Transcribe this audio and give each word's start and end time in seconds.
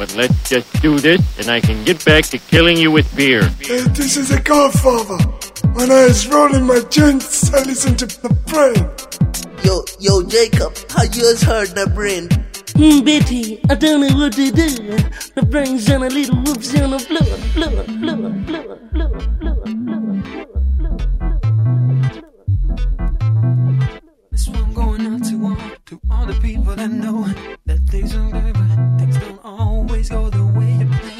But 0.00 0.16
let's 0.16 0.48
just 0.48 0.80
do 0.80 0.98
this, 0.98 1.20
and 1.38 1.50
I 1.50 1.60
can 1.60 1.84
get 1.84 2.02
back 2.06 2.24
to 2.32 2.38
killing 2.38 2.78
you 2.78 2.90
with 2.90 3.14
beer. 3.14 3.42
This 3.42 4.16
is 4.16 4.30
a 4.30 4.40
godfather. 4.40 5.18
When 5.74 5.90
I 5.90 6.06
was 6.06 6.26
rolling 6.26 6.66
my 6.66 6.80
joints, 6.88 7.52
I 7.52 7.62
listened 7.64 7.98
to 7.98 8.06
the 8.06 8.30
brain. 8.48 8.80
Yo, 9.62 9.84
yo, 9.98 10.22
Jacob, 10.22 10.74
how 10.88 11.02
you 11.02 11.26
has 11.28 11.42
heard 11.42 11.68
the 11.76 11.86
brain? 11.94 12.30
Hmm, 12.76 13.04
Betty, 13.04 13.60
I 13.68 13.74
don't 13.74 14.00
know 14.00 14.16
what 14.16 14.32
to 14.32 14.50
do. 14.50 14.68
The 15.34 15.42
brain's 15.42 15.90
on 15.90 16.02
a 16.02 16.08
little 16.08 16.36
whoops 16.44 16.74
on 16.80 16.92
the 16.92 16.98
floor, 16.98 17.22
floor, 17.52 17.84
floor, 17.84 18.24
floor, 18.24 18.80
floor, 18.88 19.20
floor, 19.36 19.66
floor, 19.76 20.16
floor. 20.24 20.49
going 24.80 25.06
out 25.06 25.22
to 25.24 25.44
all, 25.44 25.56
to 25.84 26.00
all 26.10 26.26
the 26.26 26.32
people 26.40 26.74
that 26.74 26.90
know 26.90 27.26
that 27.66 27.78
things 27.90 28.14
are 28.14 28.30
good, 28.30 28.54
but 28.54 28.98
things 28.98 29.18
don't 29.18 29.40
always 29.44 30.08
go 30.08 30.30
the 30.30 30.46
way 30.58 30.72
you 30.72 30.86
plan. 30.86 31.19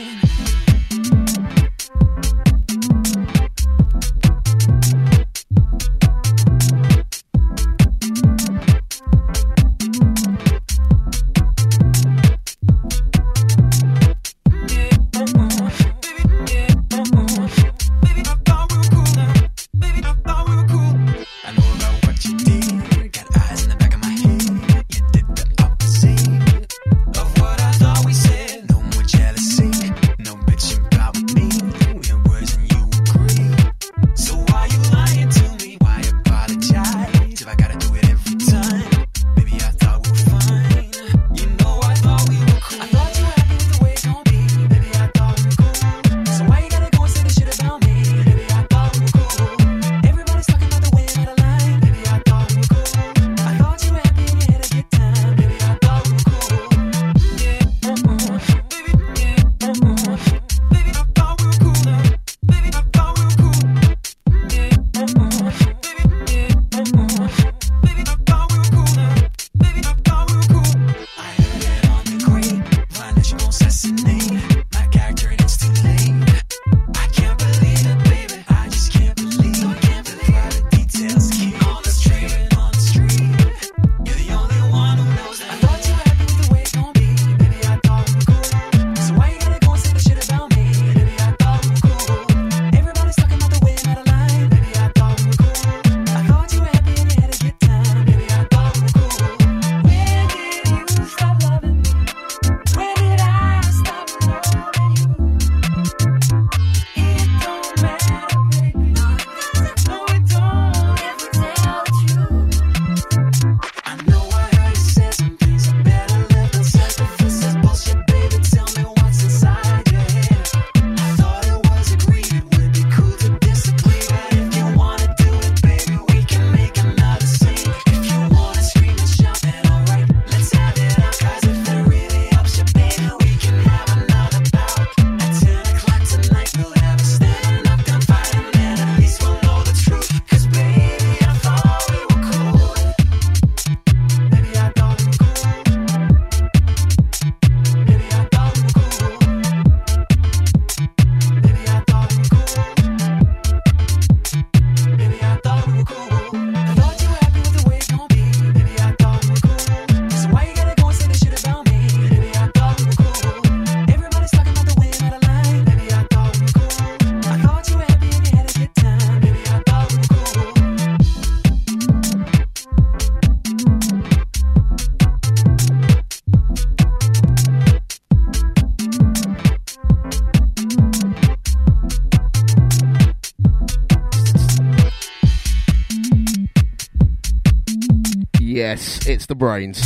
it's 189.07 189.27
the 189.27 189.37
Brainz. 189.37 189.79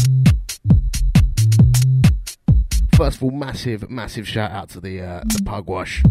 First 2.97 3.17
of 3.17 3.25
all, 3.25 3.31
massive, 3.31 3.91
massive 3.91 4.29
shout 4.29 4.51
out 4.51 4.69
to 4.71 4.81
the 4.81 5.01
uh, 5.01 5.21
the 5.27 5.41
Pugwash. 5.45 6.03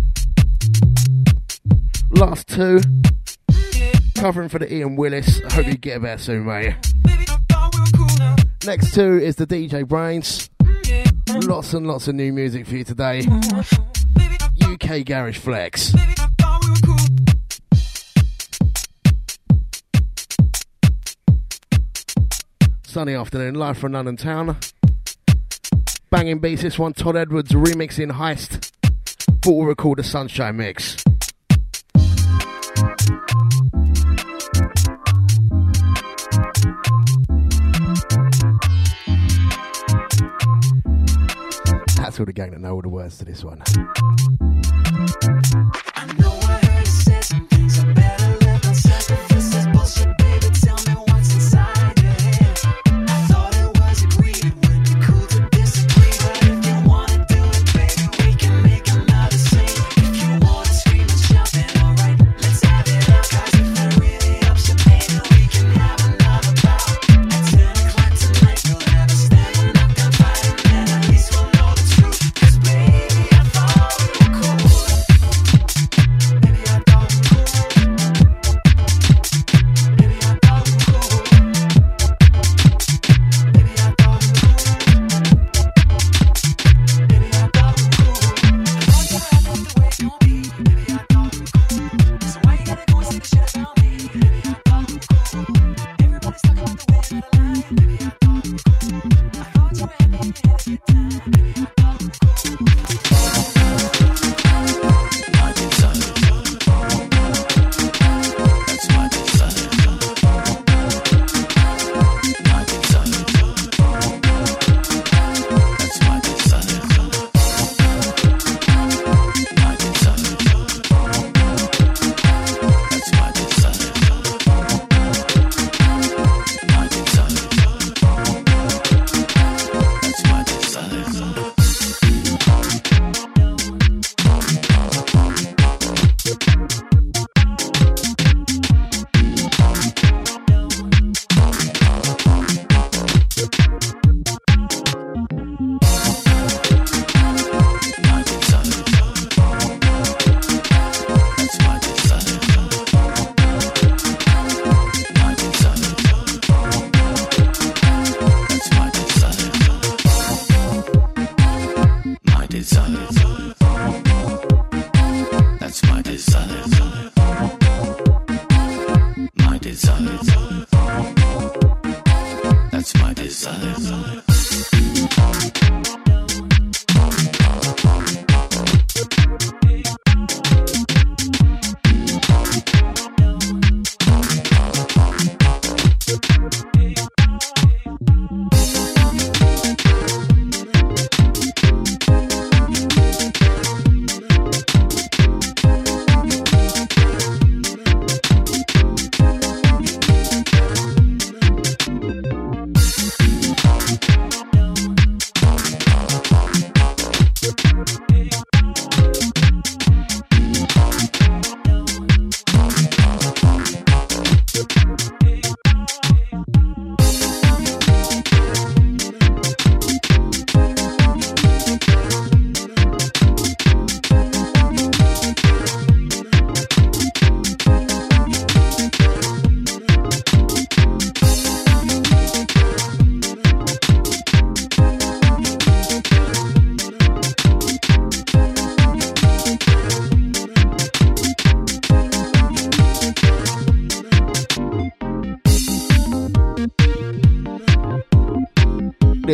Last 2.12 2.48
two, 2.48 2.82
covering 4.16 4.50
for 4.50 4.60
the 4.60 4.74
Ian 4.74 4.96
Willis. 4.96 5.42
I 5.46 5.54
hope 5.54 5.68
you 5.68 5.78
get 5.78 6.02
there 6.02 6.18
soon, 6.18 6.46
mate. 6.46 6.76
Next 8.66 8.94
two 8.94 9.18
is 9.20 9.36
the 9.36 9.48
DJ 9.48 9.84
Brainz. 9.84 10.50
Lots 11.48 11.74
and 11.74 11.88
lots 11.88 12.08
of 12.08 12.16
new 12.16 12.32
music 12.32 12.66
for 12.68 12.76
you 12.76 12.84
today. 12.84 13.26
UK 14.62 15.06
Garage 15.06 15.38
Flex. 15.38 15.94
Sunny 22.94 23.16
afternoon, 23.16 23.56
live 23.56 23.76
from 23.80 23.94
London 23.94 24.16
Town. 24.16 24.56
Banging 26.12 26.38
beats, 26.38 26.62
this 26.62 26.78
one 26.78 26.94
Todd 26.94 27.16
Edwards 27.16 27.50
remixing 27.52 28.12
Heist. 28.12 28.72
Full 29.44 29.66
record 29.66 29.98
the 29.98 30.04
Sunshine 30.04 30.58
Mix. 30.58 31.04
That's 41.98 42.20
all 42.20 42.28
the 42.28 42.32
gang 42.32 42.52
that 42.52 42.60
know 42.60 42.76
all 42.76 42.84
the 42.84 42.90
words 42.90 43.18
to 43.18 43.26
this 43.26 43.44
one. 43.44 43.64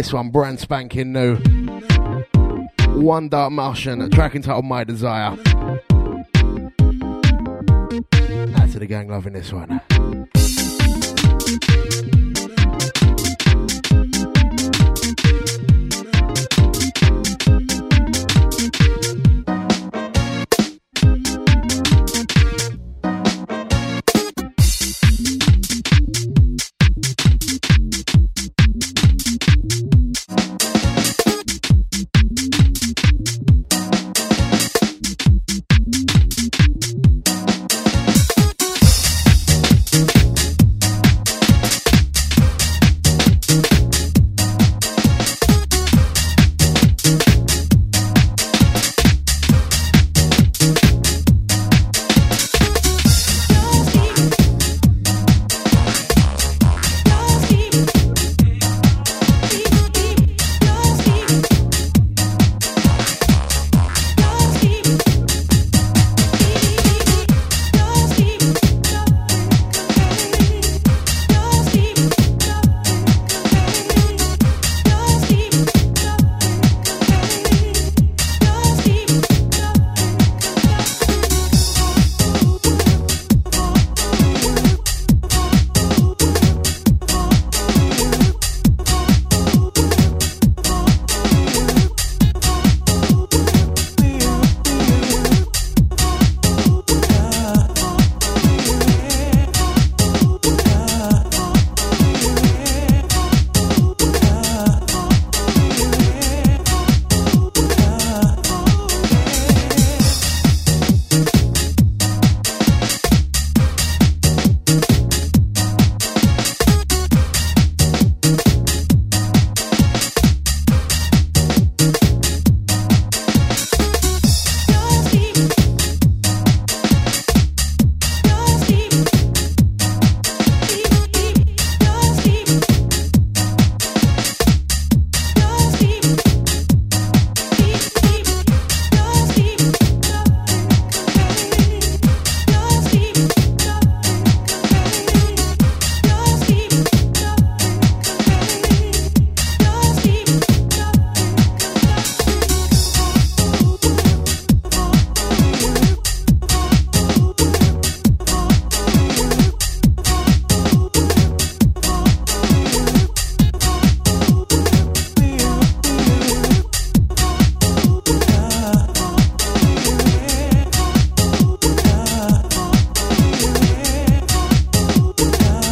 This 0.09 0.15
one, 0.15 0.31
brand 0.31 0.59
spanking 0.59 1.13
new. 1.13 1.35
One 2.99 3.29
Dark 3.29 3.51
Martian, 3.51 4.09
track 4.09 4.33
entitled 4.33 4.65
My 4.65 4.83
Desire. 4.83 5.33
Out 5.33 5.37
to 8.71 8.79
the 8.79 8.87
gang 8.89 9.07
loving 9.07 9.33
this 9.33 9.53
one. 9.53 9.79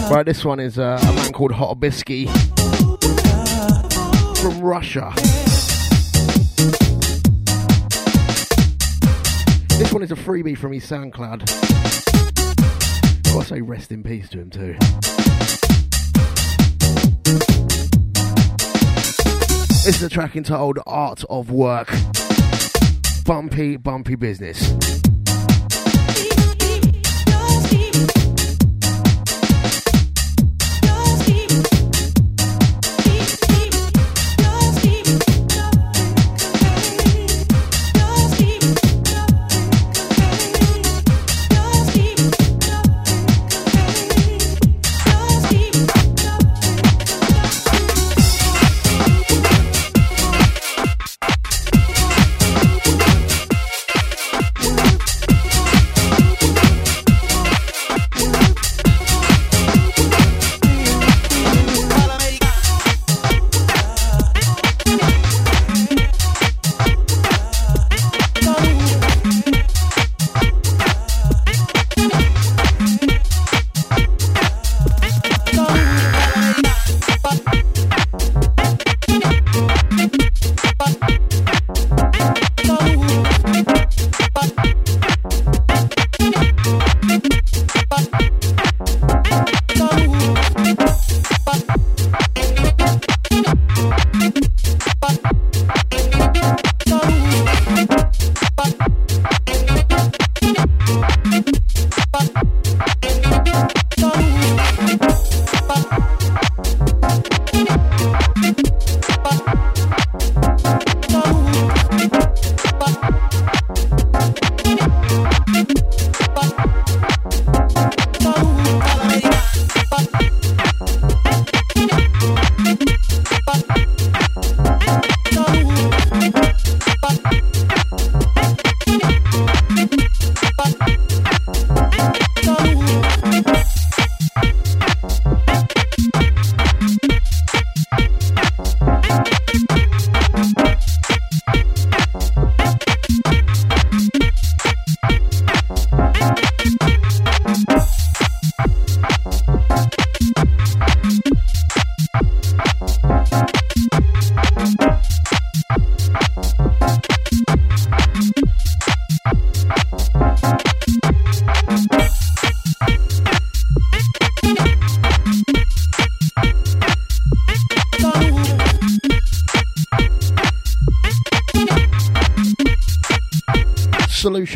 Right, 0.09 0.25
this 0.25 0.45
one 0.45 0.61
is 0.61 0.79
uh, 0.79 0.97
a 1.01 1.13
man 1.13 1.33
called 1.33 1.51
Hotobisky 1.51 2.27
from 4.37 4.59
Russia. 4.61 5.11
This 9.77 9.91
one 9.91 10.01
is 10.03 10.11
a 10.11 10.15
freebie 10.15 10.57
from 10.57 10.71
his 10.71 10.85
SoundCloud. 10.85 11.45
Gotta 13.33 13.45
say 13.45 13.61
rest 13.61 13.91
in 13.91 14.01
peace 14.01 14.29
to 14.29 14.39
him 14.39 14.49
too. 14.49 14.75
This 19.83 19.97
is 19.97 20.03
a 20.03 20.09
track 20.09 20.37
entitled 20.37 20.79
Art 20.87 21.25
of 21.29 21.51
Work. 21.51 21.93
Bumpy, 23.25 23.75
bumpy 23.75 24.15
business. 24.15 25.06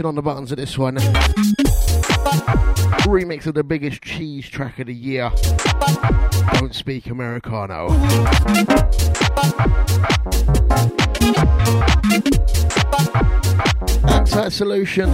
Solution 0.01 0.05
on 0.08 0.15
the 0.15 0.22
buttons 0.24 0.51
of 0.51 0.58
this 0.58 0.79
one. 0.79 0.96
Remix 3.05 3.46
of 3.46 3.53
the 3.53 3.63
biggest 3.63 4.01
cheese 4.01 4.50
track 4.50 4.79
of 4.79 4.88
the 4.88 4.96
year. 4.96 5.31
Don't 6.53 6.74
speak 6.74 7.05
Americano. 7.05 7.91
Anti 14.08 14.50
Solution. 14.50 15.12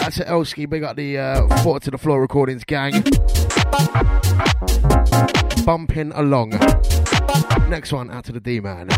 That's 0.00 0.18
it, 0.18 0.26
Elsky. 0.26 0.68
Big 0.68 0.82
up 0.82 0.96
the 0.96 1.18
uh, 1.18 1.78
to 1.78 1.90
the 1.92 1.98
Floor 1.98 2.20
Recordings 2.20 2.64
gang. 2.64 3.04
Bumping 5.64 6.10
along. 6.12 6.50
Next 7.68 7.92
one, 7.92 8.10
out 8.10 8.24
to 8.24 8.32
the 8.32 8.40
D 8.40 8.58
man. 8.58 8.88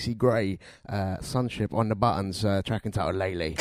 Macy 0.00 0.14
Gray, 0.14 0.58
uh, 0.88 1.16
Sunship 1.20 1.74
on 1.74 1.90
the 1.90 1.94
buttons, 1.94 2.42
uh, 2.42 2.62
track 2.64 2.86
entitled 2.86 3.16
Lately. 3.16 3.54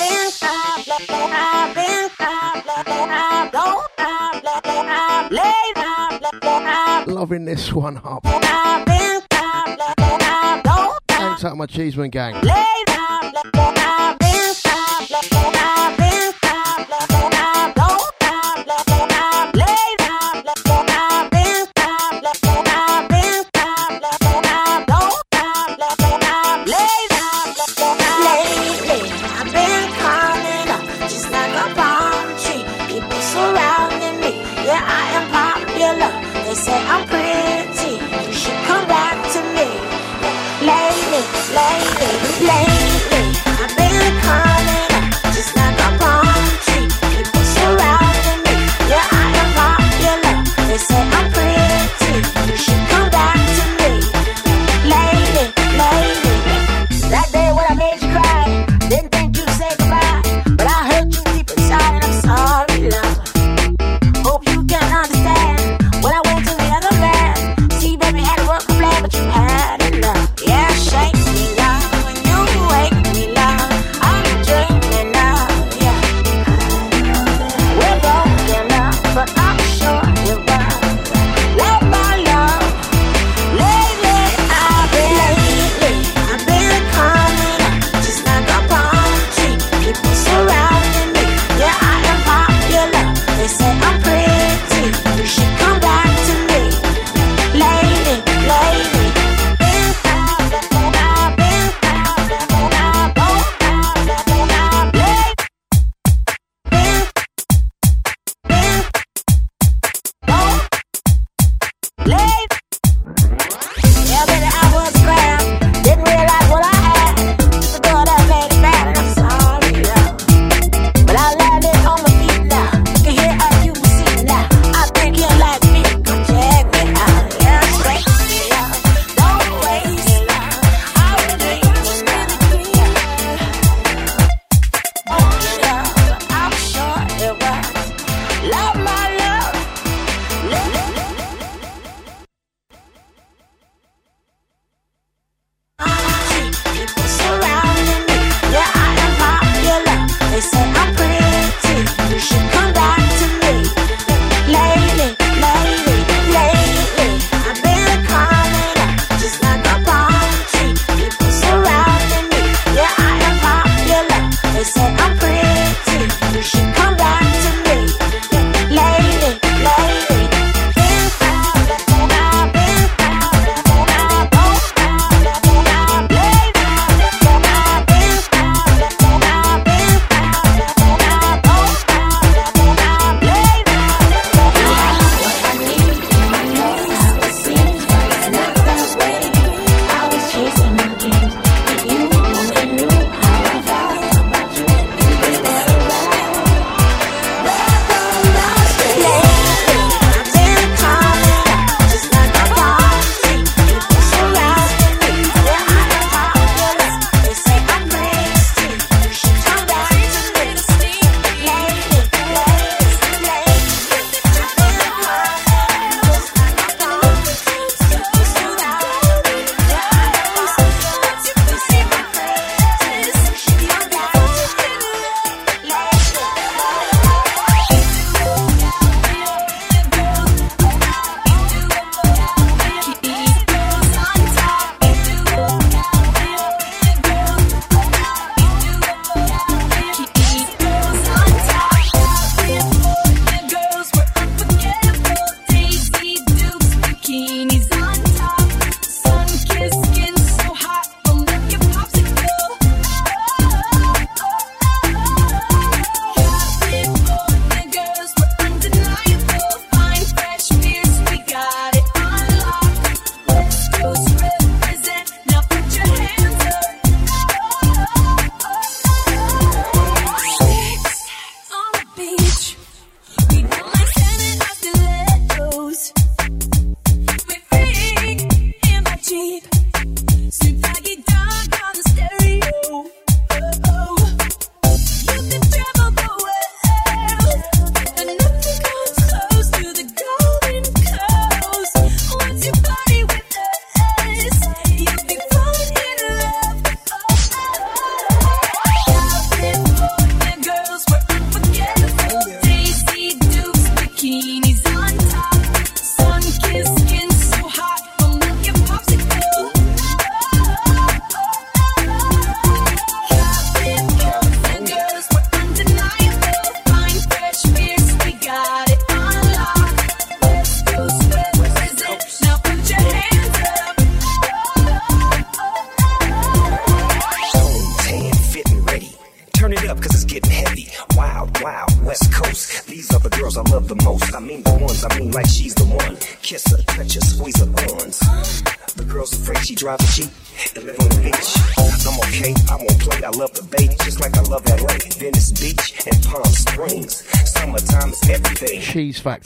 Loving 7.07 7.43
this 7.43 7.73
one 7.73 7.97
up. 8.05 8.23
Thanks 11.09 11.43
out 11.43 11.57
my 11.57 11.65
Cheeseman 11.65 12.09
gang. 12.09 12.41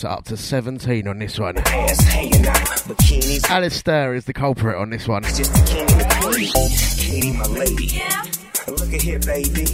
Cheese 0.04 0.12
up 0.12 0.26
to 0.26 0.36
17 0.36 1.08
on 1.08 1.20
this 1.20 1.40
one. 1.40 1.58
Ass 1.58 2.04
hanging 2.04 2.46
out, 2.46 2.58
bikinis. 2.58 3.50
Alistair 3.50 4.14
is 4.14 4.26
the 4.26 4.34
culprit 4.34 4.76
on 4.76 4.90
this 4.90 5.08
one. 5.08 5.24
Just 5.24 5.54
the 5.54 5.64
king 5.66 5.90
and 5.90 6.02
the 6.02 6.08
queen. 6.20 6.52
Katie, 6.98 7.32
my 7.32 7.46
lady. 7.46 8.02
Look 8.68 8.94
at 8.94 9.02
here, 9.02 9.20
baby. 9.20 9.66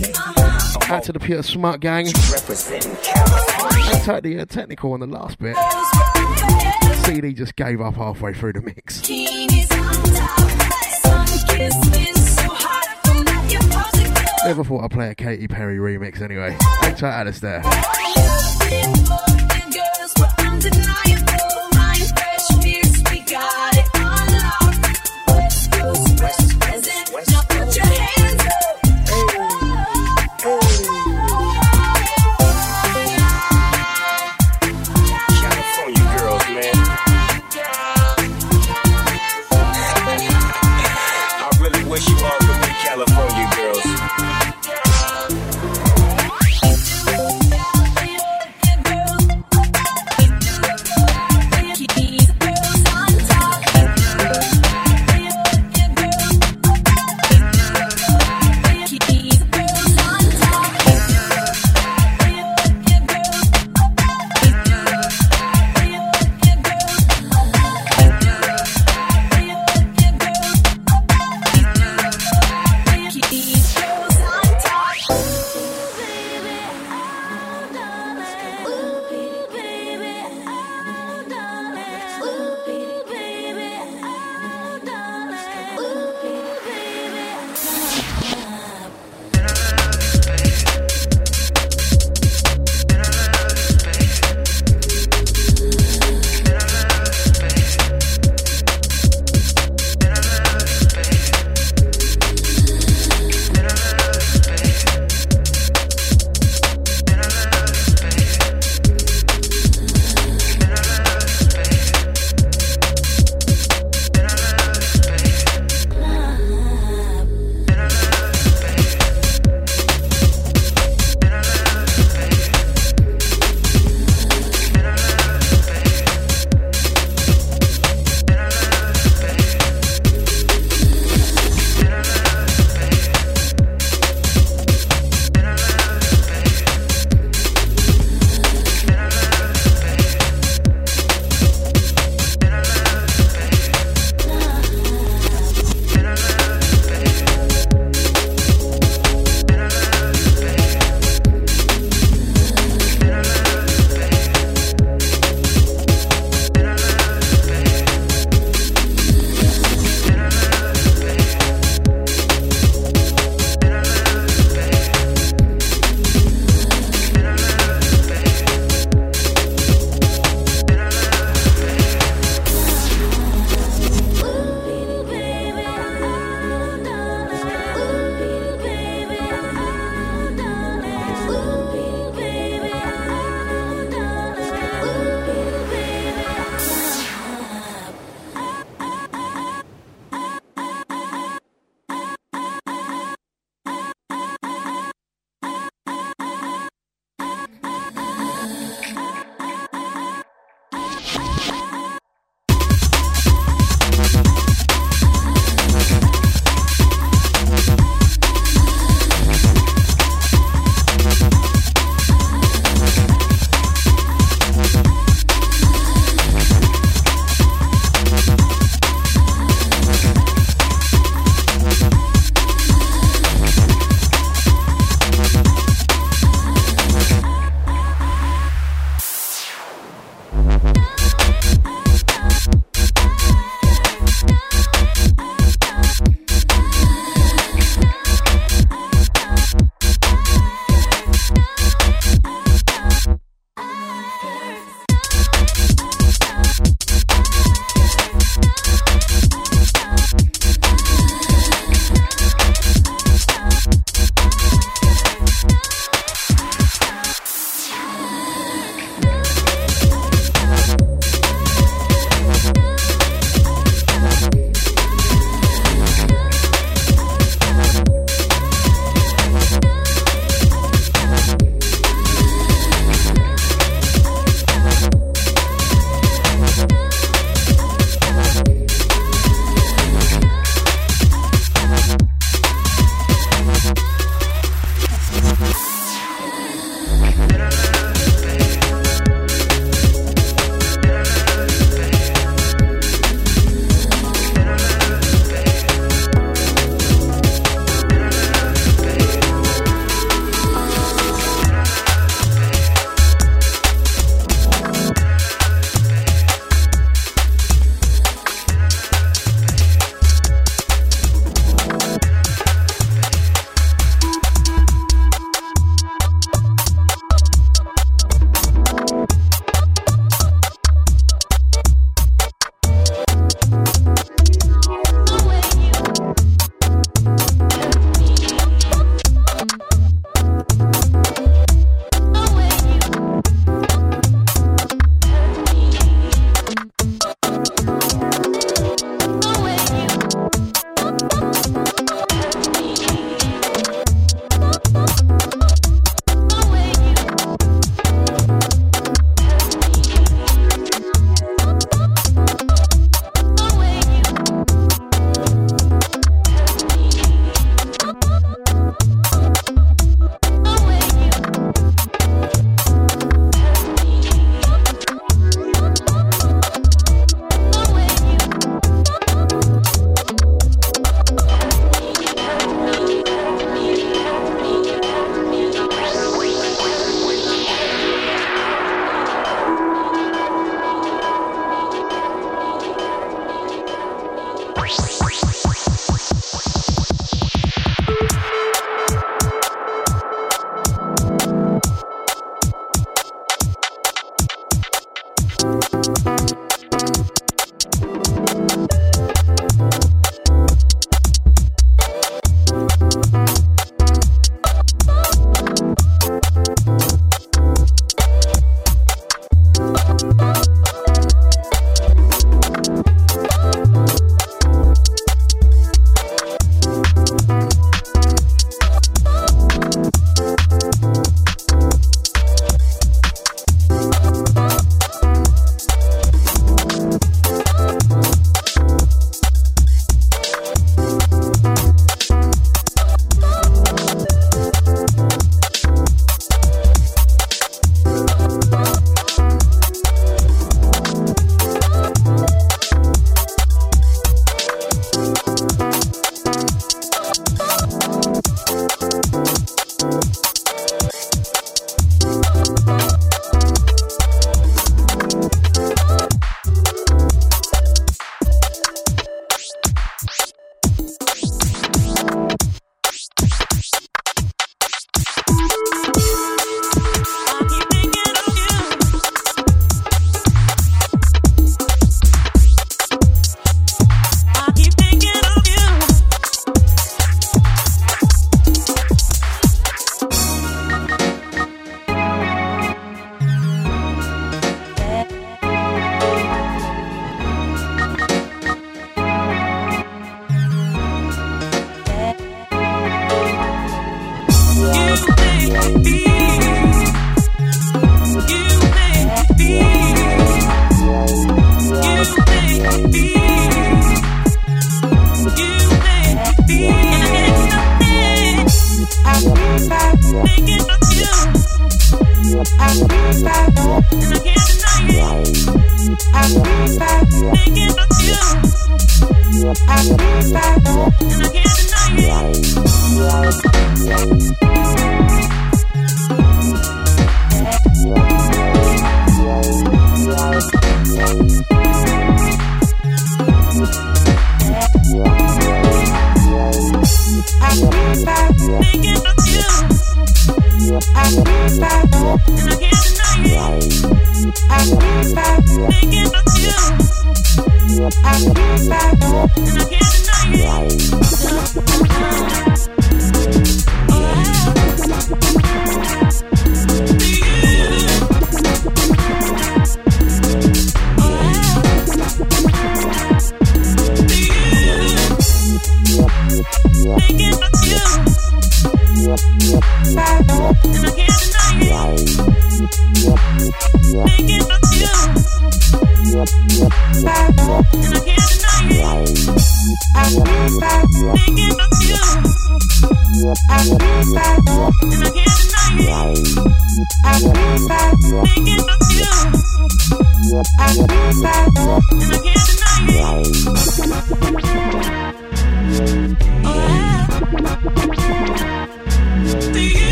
Out 0.91 1.03
to 1.03 1.13
the 1.13 1.19
pure 1.19 1.41
smart 1.41 1.79
gang. 1.79 2.05
And 2.05 2.15
take 4.03 4.23
the 4.23 4.39
uh, 4.39 4.45
technical 4.45 4.93
on 4.93 4.99
the 4.99 5.07
last 5.07 5.39
bit. 5.39 5.57
CD 7.05 7.33
just 7.33 7.55
gave 7.55 7.81
up 7.81 7.95
halfway 7.95 8.33
through 8.33 8.53
the 8.53 8.61
mix. 8.61 9.09
Never 14.45 14.63
thought 14.63 14.83
I'd 14.83 14.91
play 14.91 15.09
a 15.09 15.15
Katy 15.15 15.47
Perry 15.47 15.77
remix 15.77 16.21
anyway. 16.21 16.55
Thanks 16.81 17.01
out 17.01 17.13
Alistair. 17.13 17.63
California 18.69 19.28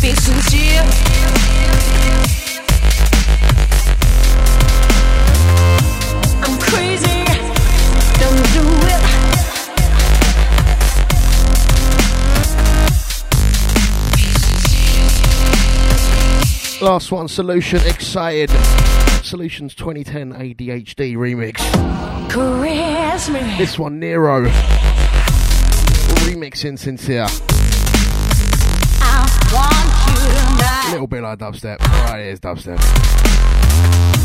Be 0.00 0.14
sincere. 0.14 0.82
I'm 6.42 6.58
crazy. 6.58 7.24
Don't 8.18 8.44
do 8.54 8.62
it. 8.86 9.00
Last 16.80 17.12
one, 17.12 17.28
Solution 17.28 17.80
Excited. 17.86 18.50
Solutions 19.22 19.74
2010 19.74 20.32
ADHD 20.32 21.14
remix. 21.14 21.60
Caress 22.30 23.28
me. 23.28 23.40
This 23.58 23.78
one, 23.78 23.98
Nero. 23.98 24.46
Remixing 26.24 26.78
Sincere. 26.78 27.26
Little 31.00 31.06
bit 31.06 31.22
like 31.22 31.38
dubstep. 31.38 31.80
Alright, 31.80 32.26
it 32.26 32.32
is 32.32 32.40
dubstep. 32.40 32.78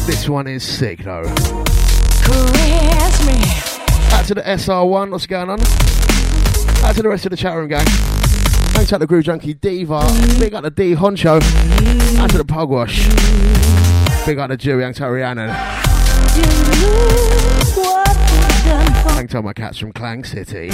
This 0.05 0.27
one 0.27 0.45
is 0.45 0.61
sick 0.61 0.99
though. 1.03 1.23
Out 4.11 4.25
to 4.25 4.33
the 4.33 4.41
SR1, 4.41 5.09
what's 5.09 5.25
going 5.25 5.49
on? 5.49 5.59
Out 6.83 6.95
to 6.95 7.01
the 7.01 7.07
rest 7.07 7.25
of 7.25 7.29
the 7.31 7.37
chat 7.37 7.55
room 7.55 7.69
gang. 7.69 7.85
Thanks 7.85 8.91
out 8.91 8.97
to 8.97 8.99
the 8.99 9.07
Groove 9.07 9.23
Junkie 9.23 9.53
Diva. 9.53 10.01
Big 10.37 10.53
up 10.53 10.63
the 10.63 10.69
D 10.69 10.95
Honcho. 10.95 11.35
Out 12.19 12.29
to 12.31 12.37
the 12.39 12.43
Pugwash. 12.43 13.05
Big 14.25 14.37
up 14.37 14.49
the 14.49 14.57
to 14.57 14.75
Rhiannon. 14.75 15.55
Thanks 19.15 19.31
to 19.31 19.37
all 19.37 19.43
my 19.43 19.53
cats 19.53 19.77
from 19.77 19.93
Clang 19.93 20.25
City. 20.25 20.71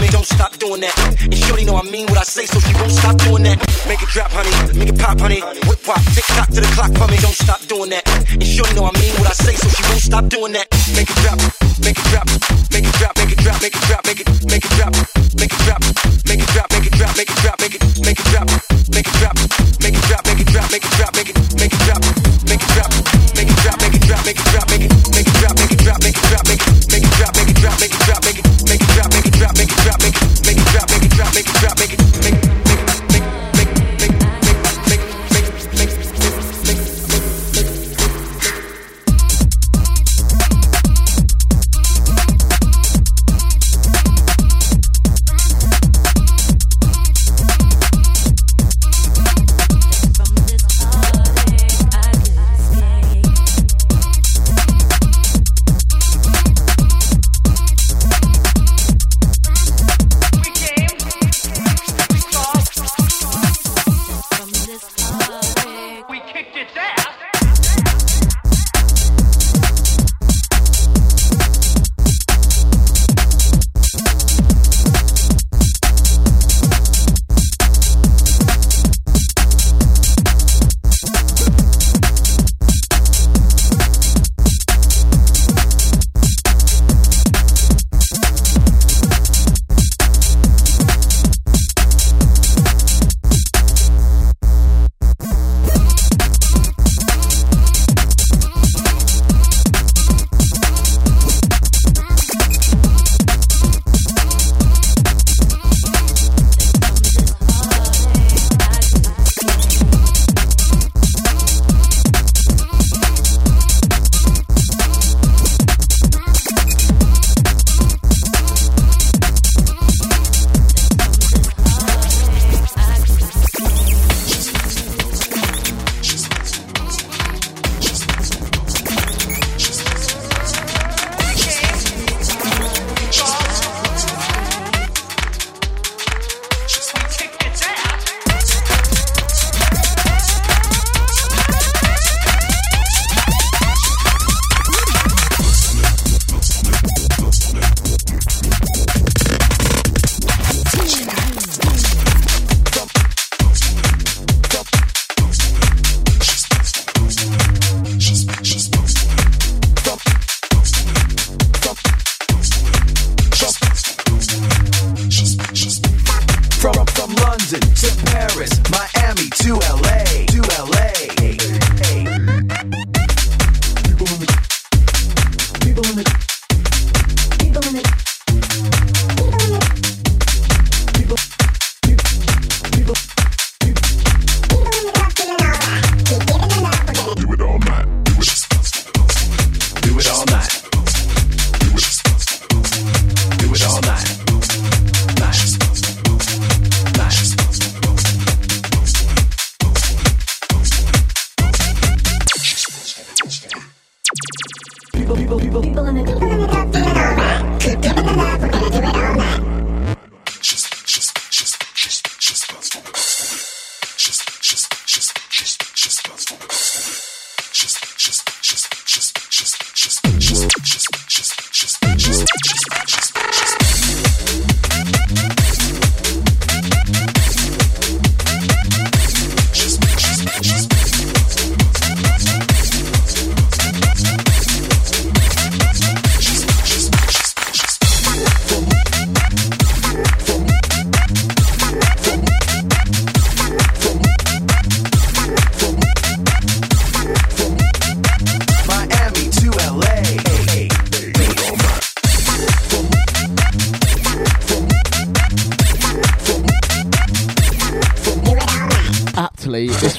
Me. 0.00 0.08
Don't 0.08 0.26
stop 0.26 0.56
doing 0.58 0.80
that. 0.80 0.94
And 1.22 1.34
shorty 1.34 1.64
know 1.64 1.76
I 1.76 1.82
mean 1.90 2.06
what 2.06 2.18
I 2.18 2.24
say, 2.24 2.46
so 2.46 2.58
she 2.60 2.74
won't 2.74 2.90
stop 2.90 3.16
doing 3.18 3.42
that. 3.44 3.58
Make 3.86 4.02
it 4.02 4.08
drop, 4.08 4.30
honey. 4.30 4.78
Make 4.78 4.90
it 4.90 4.98
pop, 4.98 5.18
honey. 5.20 5.40
Whip 5.66 5.80
pop, 5.82 6.02
tick 6.14 6.24
tock 6.34 6.48
to 6.48 6.60
the 6.60 6.70
clock 6.74 6.92
for 6.94 7.08
me. 7.10 7.18
Don't 7.18 7.34
stop 7.34 7.60
doing 7.66 7.90
that. 7.90 8.04
And 8.32 8.44
shorty 8.44 8.74
know 8.74 8.86
I 8.86 8.92
mean 8.98 9.14
what 9.18 9.28
I 9.30 9.34
say, 9.34 9.54
so 9.54 9.68
she 9.68 9.82
won't 9.88 10.02
stop 10.02 10.24
doing 10.28 10.52
that. 10.52 10.66
Make 10.94 11.10
it 11.10 11.18
drop, 11.22 11.38
make 11.82 11.98
it 11.98 12.06
drop, 12.10 12.26
make 12.72 12.86
it 12.86 12.94
drop, 12.98 13.14
make 13.18 13.32
it 13.32 13.38
drop, 13.42 13.58
make 13.62 13.74
it 13.74 13.82
drop, 13.88 14.02
make 14.06 14.20
it, 14.20 14.28
make 14.48 14.64
it 14.64 14.72
drop, 14.78 14.92
make 15.36 15.52
it 15.52 15.60
drop, 15.66 15.80
make 16.26 16.42
it 16.42 16.48
drop, 16.54 16.68
make 16.72 16.86
it 16.86 16.94
drop, 16.98 17.12
make 17.16 17.30
it 17.30 17.38
drop, 17.42 17.56
make 17.60 17.74
it, 17.74 17.82
make 18.00 18.18
it 18.18 18.26
drop, 18.30 18.46
make 18.92 19.06
it 19.08 19.14
drop, 19.18 19.34
make 19.82 19.96
it 19.96 20.04
drop, 20.08 20.24
make 20.28 20.40
it 20.40 20.48
drop, 20.48 20.66
make 20.70 20.84
it 20.84 20.92
drop, 20.96 21.12
make 21.16 21.28
it, 21.28 21.36
make 21.58 21.72
it 21.72 21.80
drop, 21.84 22.00
make 22.46 22.62
it 22.62 22.70
drop, 22.74 22.90
make 23.34 23.48
it 23.48 23.58
drop, 23.62 23.76
make 23.82 23.94
it 23.94 24.02
drop, 24.06 24.22
make 24.24 24.38
it 24.38 24.46
drop, 24.52 24.67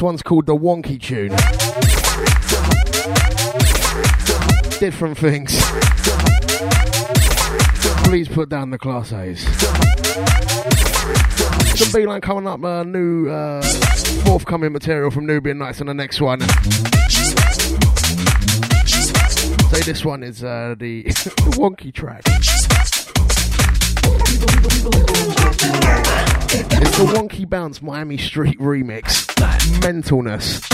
one's 0.10 0.24
called 0.24 0.47
The 0.47 0.55
Wonky 0.55 0.99
Tune. 0.99 1.30
Different 4.80 5.20
things. 5.20 5.55
Please 8.07 8.28
put 8.28 8.49
down 8.49 8.72
the 8.72 8.80
Class 8.80 9.14
A's. 9.14 9.43
Some 11.78 11.91
Beeline 11.91 12.22
coming 12.22 12.47
up, 12.47 12.64
uh, 12.64 12.82
new 12.82 13.30
uh, 13.30 13.62
forthcoming 14.26 14.74
material 14.74 15.12
from 15.12 15.28
Nubian 15.28 15.60
Nights 15.60 15.80
on 15.80 15.86
the 15.86 15.93
next 15.93 16.20
one. 16.20 16.39
So 19.70 19.78
this 19.86 20.03
one 20.03 20.24
is 20.24 20.43
uh, 20.43 20.74
the 20.80 21.03
wonky 21.53 21.93
track. 21.93 22.24
It's 26.82 26.97
the 26.97 27.05
Wonky 27.14 27.47
Bounce 27.47 27.84
Miami 27.84 28.18
Street 28.18 28.57
remix 28.57 29.28
mentalness. 29.81 30.68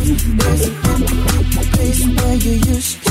There's 0.00 0.66
a 0.66 0.70
place 1.72 2.06
where 2.06 2.34
you 2.34 2.52
used 2.72 3.04
to 3.04 3.09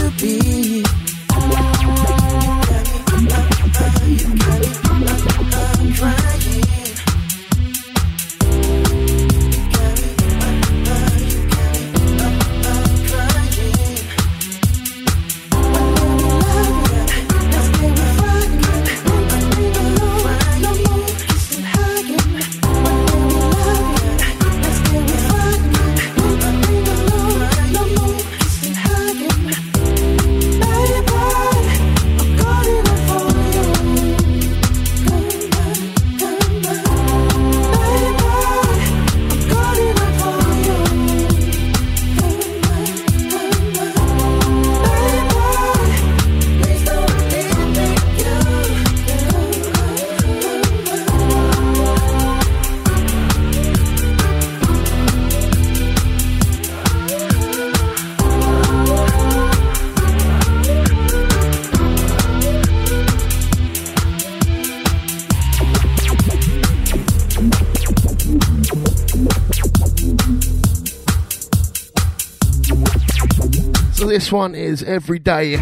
This 74.30 74.34
one 74.36 74.53
is 74.53 74.84
Every 74.84 75.17
Day 75.17 75.57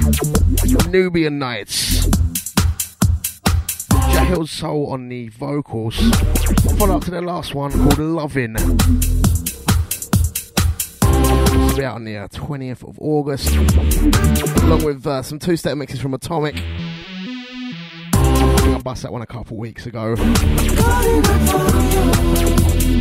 Nubian 0.89 1.39
Nights. 1.39 2.05
Jahil 3.88 4.45
Soul 4.45 4.88
on 4.88 5.07
the 5.07 5.30
vocals. 5.30 5.95
Follow 6.78 6.97
up 6.97 7.03
to 7.05 7.11
the 7.11 7.22
last 7.22 7.55
one 7.55 7.72
called 7.72 7.97
Lovin'. 7.97 8.57
It'll 8.57 8.76
be 11.78 11.86
out 11.86 11.95
on 11.95 12.03
the 12.03 12.18
uh, 12.18 12.28
20th 12.28 12.86
of 12.86 12.99
August, 12.99 13.55
along 14.63 14.84
with 14.84 15.07
uh, 15.07 15.22
some 15.22 15.39
two 15.39 15.55
step 15.55 15.78
mixes 15.78 16.01
from 16.01 16.13
Atomic. 16.13 16.61
I 18.13 18.82
bust 18.84 19.03
that 19.03 19.13
one 19.13 19.22
a 19.22 19.26
couple 19.26 19.55
weeks 19.55 19.86
ago. 19.86 20.18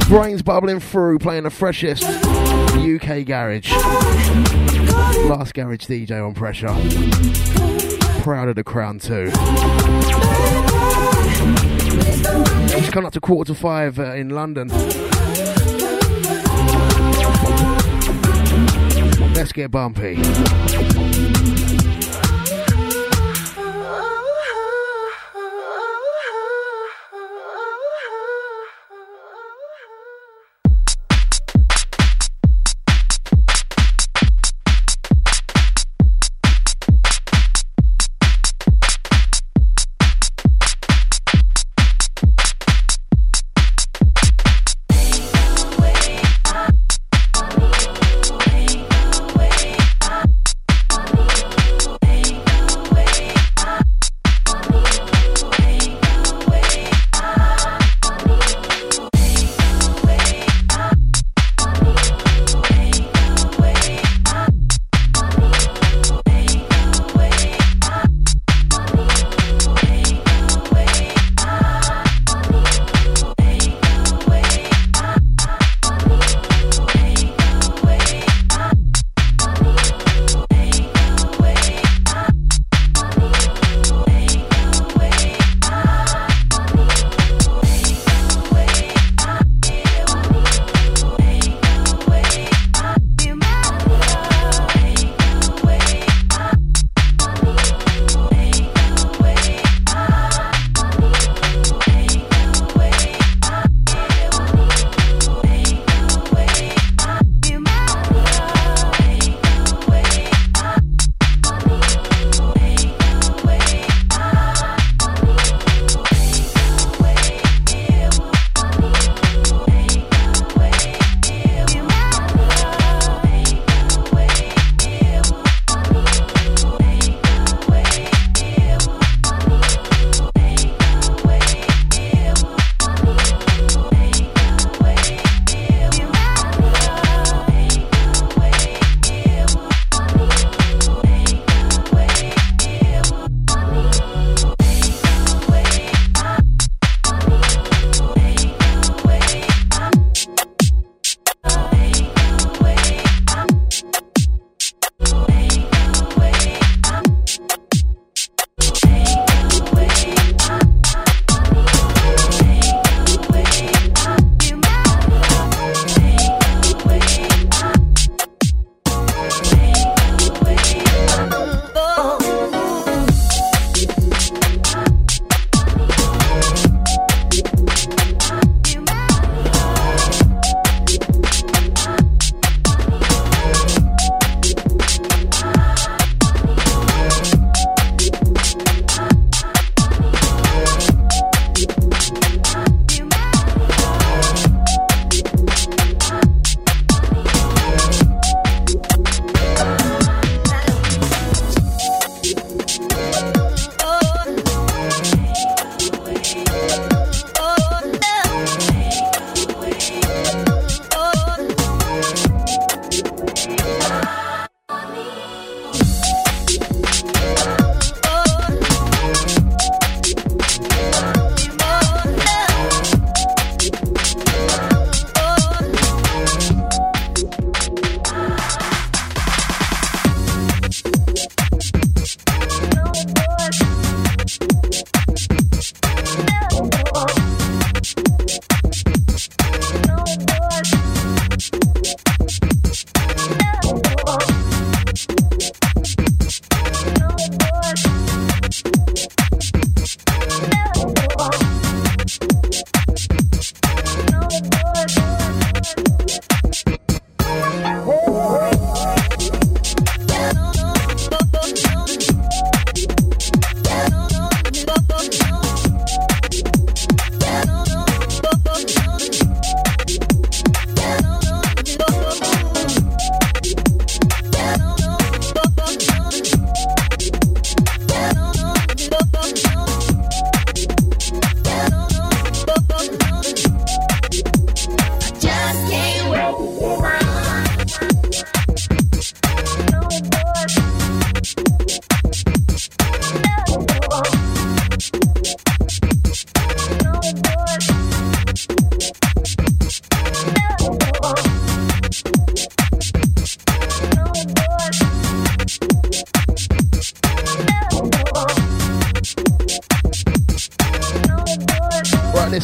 Brainz 0.07 0.45
bubbling 0.45 0.79
through, 0.79 1.19
playing 1.19 1.43
the 1.43 1.51
freshest 1.51 2.05
UK 2.05 3.27
garage. 3.27 4.76
Last 5.29 5.55
garage 5.55 5.87
DJ 5.87 6.25
on 6.25 6.35
pressure. 6.35 6.75
Proud 8.23 8.49
of 8.49 8.57
the 8.57 8.65
crown 8.65 8.99
too. 8.99 9.31
Just 12.69 12.93
come 12.93 13.05
up 13.07 13.13
to 13.13 13.21
quarter 13.21 13.53
to 13.53 13.59
five 13.59 13.99
uh, 13.99 14.15
in 14.15 14.31
London. 14.31 14.69
Let's 19.35 19.53
get 19.53 19.71
bumpy. 19.71 20.17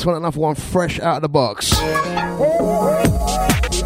One, 0.04 0.16
another 0.16 0.40
one 0.40 0.54
fresh 0.56 0.98
out 0.98 1.16
of 1.16 1.22
the 1.22 1.28
box. 1.28 1.70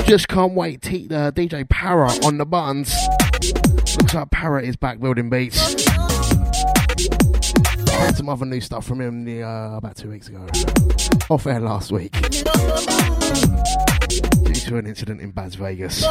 Just 0.06 0.28
can't 0.28 0.54
wait. 0.54 0.80
T- 0.80 1.08
uh, 1.10 1.30
DJ 1.30 1.68
Para 1.68 2.10
on 2.24 2.38
the 2.38 2.46
buttons. 2.46 2.94
Looks 3.98 4.14
like 4.14 4.30
Para 4.30 4.62
is 4.62 4.76
back 4.76 4.98
building 4.98 5.28
beats. 5.28 5.58
Had 7.90 8.16
some 8.16 8.28
other 8.28 8.46
new 8.46 8.60
stuff 8.60 8.86
from 8.86 9.00
him 9.00 9.24
the, 9.24 9.42
uh, 9.42 9.76
about 9.76 9.96
two 9.96 10.08
weeks 10.10 10.28
ago. 10.28 10.46
Off 11.28 11.46
air 11.46 11.60
last 11.60 11.92
week. 11.92 12.12
Due 14.42 14.54
to 14.54 14.78
an 14.78 14.86
incident 14.86 15.20
in 15.20 15.32
Baz 15.32 15.56
Vegas. 15.56 16.02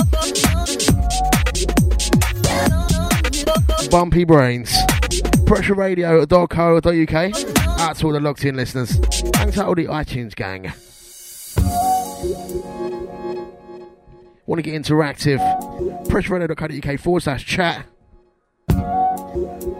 Bumpy 3.90 4.26
Brainz. 4.26 4.76
Pressure 5.48 5.74
Radio 5.74 6.26
PressureRadio.co.uk. 6.26 7.80
Out 7.80 7.96
to 7.98 8.06
all 8.06 8.14
the 8.14 8.20
locked 8.20 8.46
in 8.46 8.56
listeners. 8.56 9.00
And 9.46 9.54
to 9.54 9.64
all 9.64 9.76
the 9.76 9.86
iTunes 9.86 10.34
gang. 10.34 10.74
Want 14.48 14.58
to 14.58 14.64
get 14.64 14.74
interactive? 14.74 15.38
PressureRadio.co.uk 16.08 17.00
forward 17.00 17.22
slash 17.22 17.46
chat. 17.46 17.86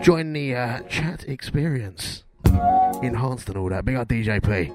Join 0.04 0.34
the 0.34 0.54
uh, 0.54 0.82
chat 0.82 1.28
experience. 1.28 2.24
Enhanced 3.02 3.50
and 3.50 3.58
all 3.58 3.70
that. 3.70 3.86
Big 3.86 3.96
up 3.96 4.08
DJP. 4.08 4.72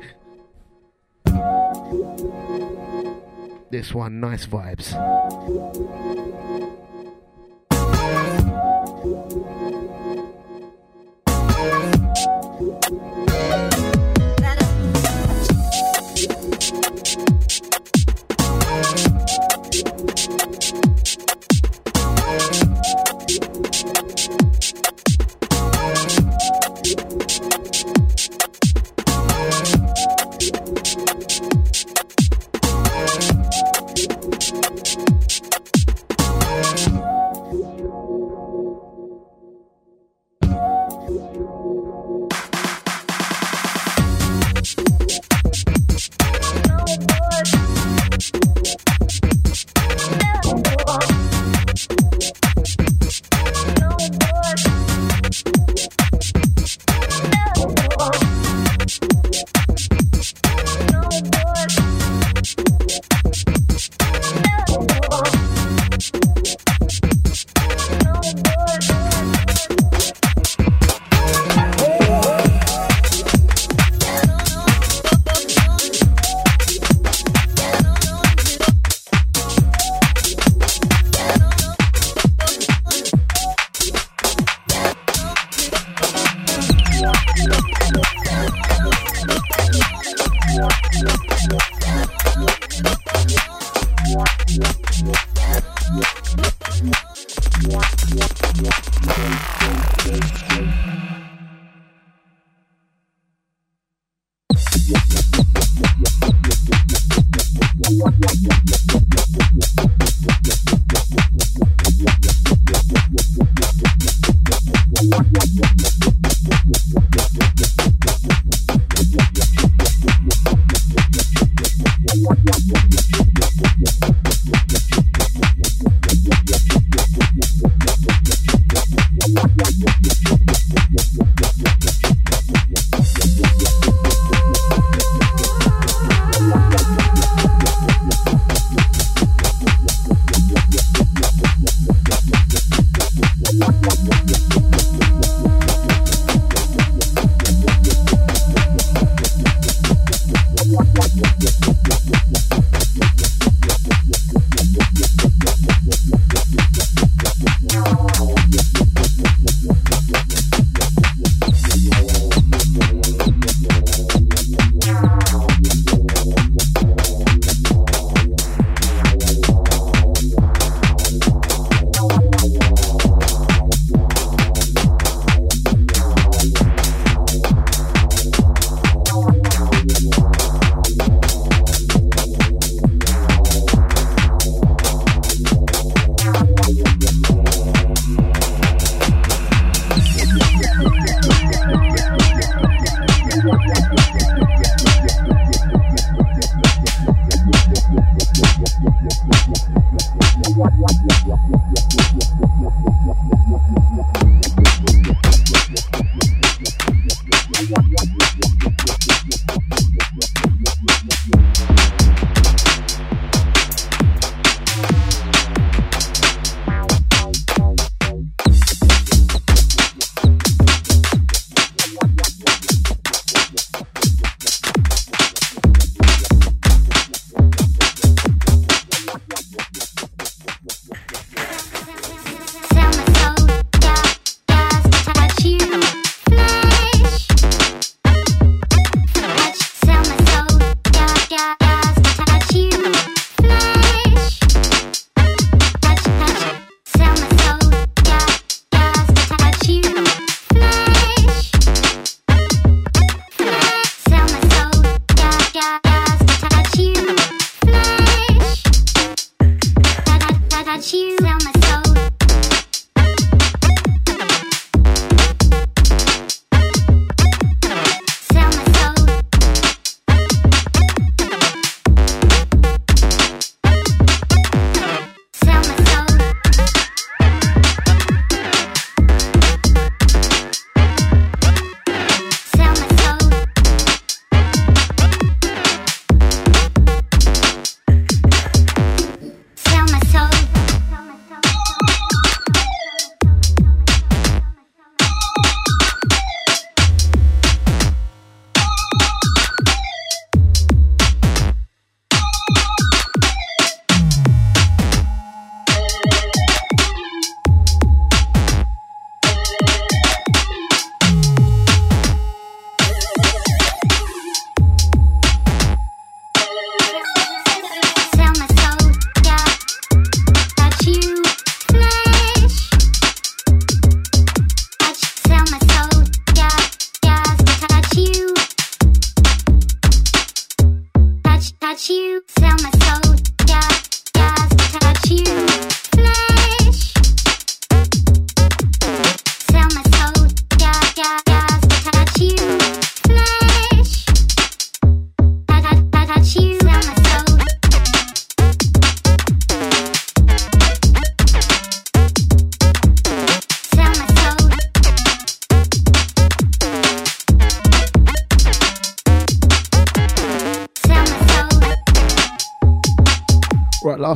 This 3.71 3.95
one, 3.95 4.19
nice 4.19 4.45
vibes. 4.45 4.97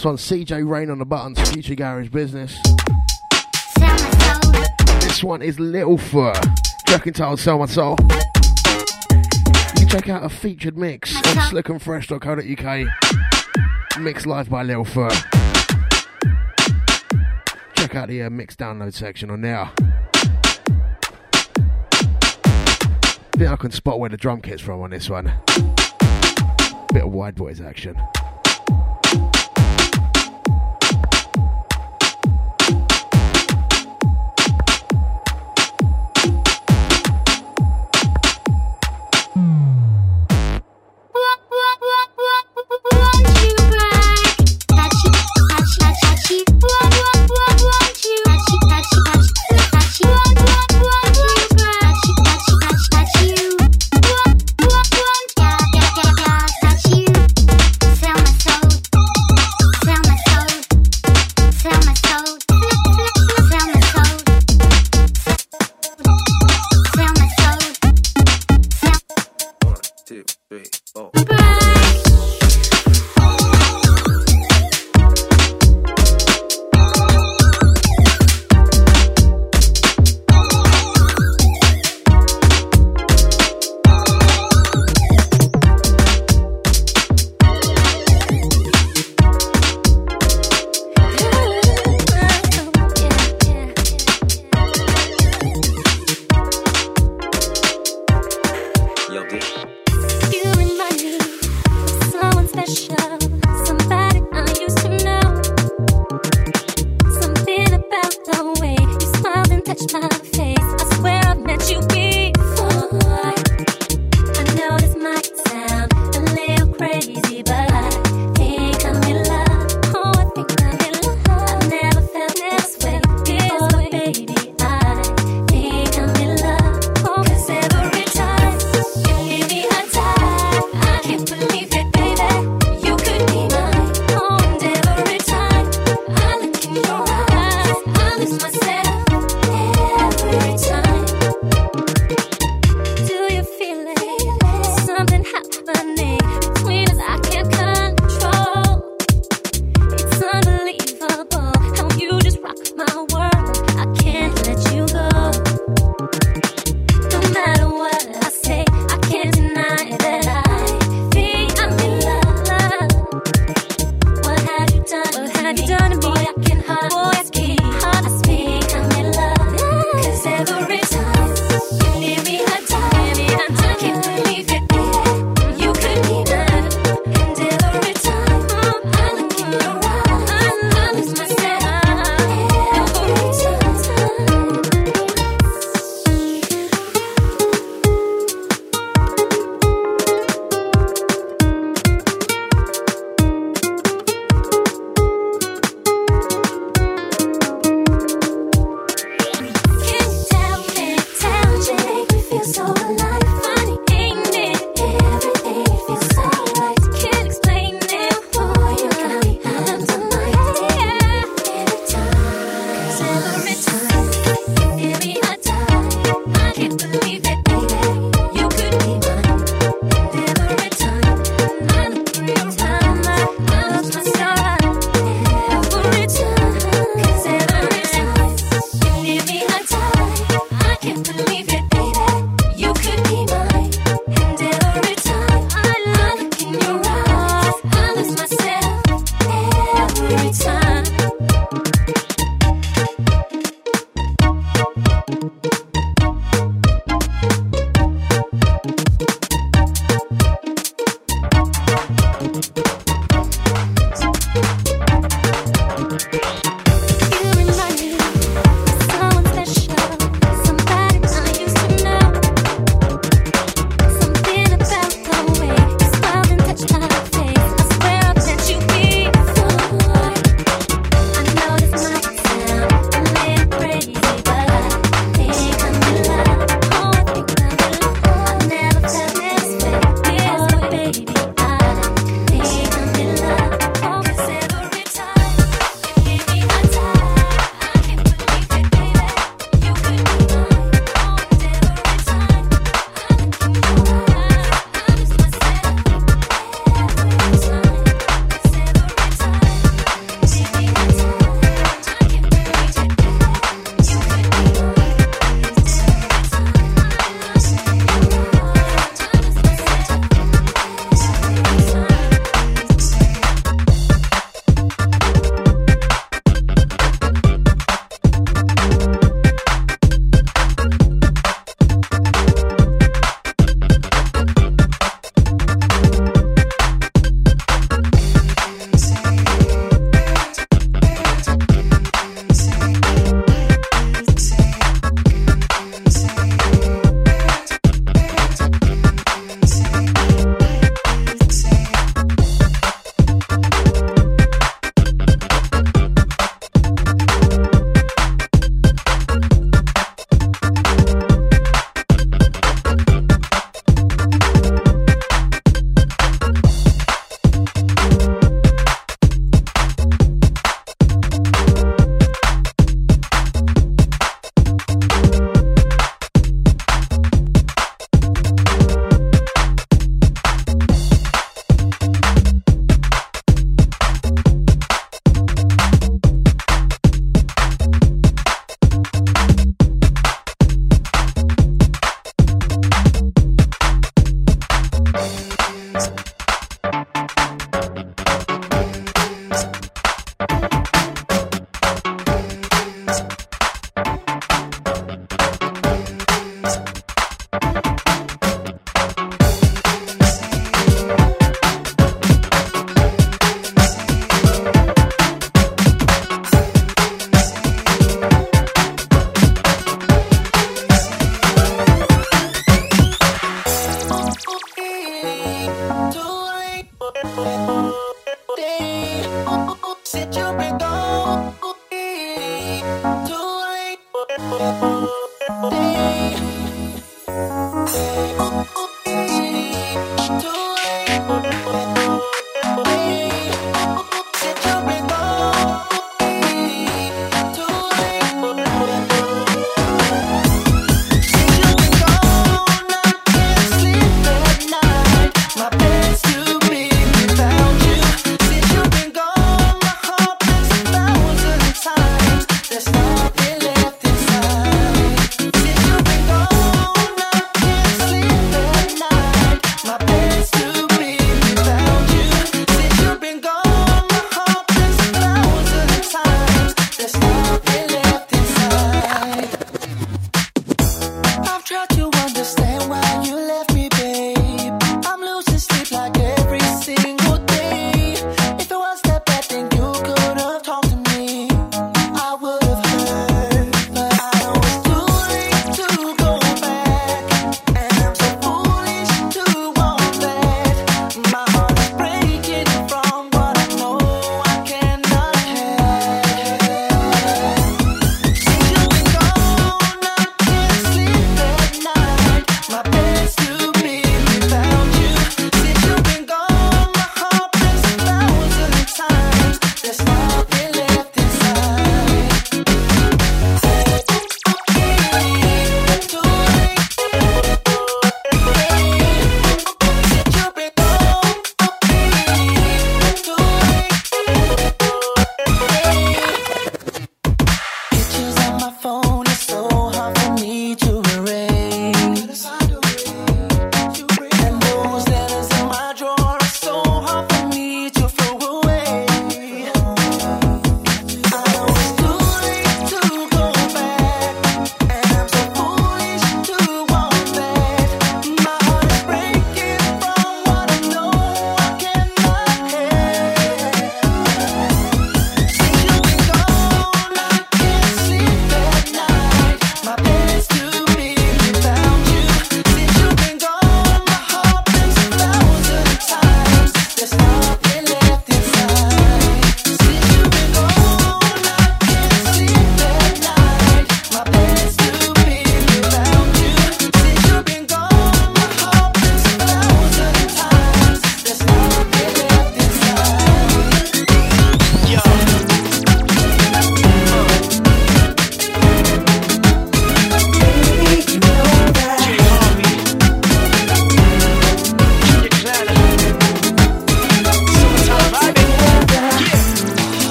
Last 0.00 0.06
one, 0.06 0.16
CJ 0.16 0.66
Rain 0.66 0.88
on 0.88 0.98
the 0.98 1.04
buttons, 1.04 1.38
Future 1.50 1.74
Garage 1.74 2.08
Business. 2.08 2.58
This 5.02 5.22
one 5.22 5.42
is 5.42 5.60
Little 5.60 5.98
Fur. 5.98 6.32
Jack 6.86 7.06
Entitled 7.06 7.38
Sell 7.38 7.58
My 7.58 7.66
Soul. 7.66 7.98
You 9.78 9.86
check 9.86 10.08
out 10.08 10.24
a 10.24 10.30
featured 10.30 10.78
mix 10.78 11.14
on 11.14 11.22
slickandfresh.co.uk. 11.22 14.00
Mix 14.00 14.24
live 14.24 14.48
by 14.48 14.62
Little 14.62 14.86
Fur. 14.86 15.10
Check 17.74 17.94
out 17.94 18.08
the 18.08 18.22
uh, 18.22 18.30
mix 18.30 18.56
download 18.56 18.94
section 18.94 19.30
on 19.30 19.42
there. 19.42 19.68
I 19.68 19.72
think 23.36 23.50
I 23.50 23.56
can 23.56 23.70
spot 23.70 24.00
where 24.00 24.08
the 24.08 24.16
drum 24.16 24.40
kit's 24.40 24.62
from 24.62 24.80
on 24.80 24.88
this 24.88 25.10
one. 25.10 25.24
Bit 26.90 27.04
of 27.04 27.10
Wideboys 27.10 27.62
action. 27.62 28.00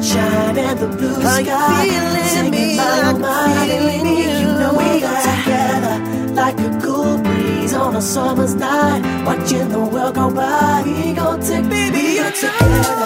sunshine 0.00 0.58
and 0.58 0.78
the 0.78 0.88
blue 0.88 1.14
sky. 1.14 1.52
Are 1.52 1.84
you 1.84 2.00
feeling 2.24 2.50
me 2.50 2.76
like 2.76 3.04
I'm 3.04 3.68
feeling 3.68 4.06
you? 4.06 4.30
you 4.42 4.50
know 4.60 4.72
we 4.78 5.04
are 5.04 5.22
together 5.28 5.96
like 6.32 6.58
a 6.60 6.80
cool 6.82 7.18
breeze 7.18 7.74
on 7.74 7.96
a 7.96 8.00
summer's 8.00 8.54
night, 8.54 9.02
watching 9.26 9.68
the 9.68 9.78
world 9.80 10.14
go 10.14 10.30
by. 10.34 10.82
We 10.86 11.12
gon' 11.12 11.40
take, 11.40 11.68
baby, 11.68 11.98
we 11.98 12.18
are 12.20 12.32
together 12.32 12.96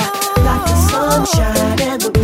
like 0.47 0.65
the 0.71 0.77
sunshine 0.91 1.81
and 1.81 2.01
the 2.03 2.16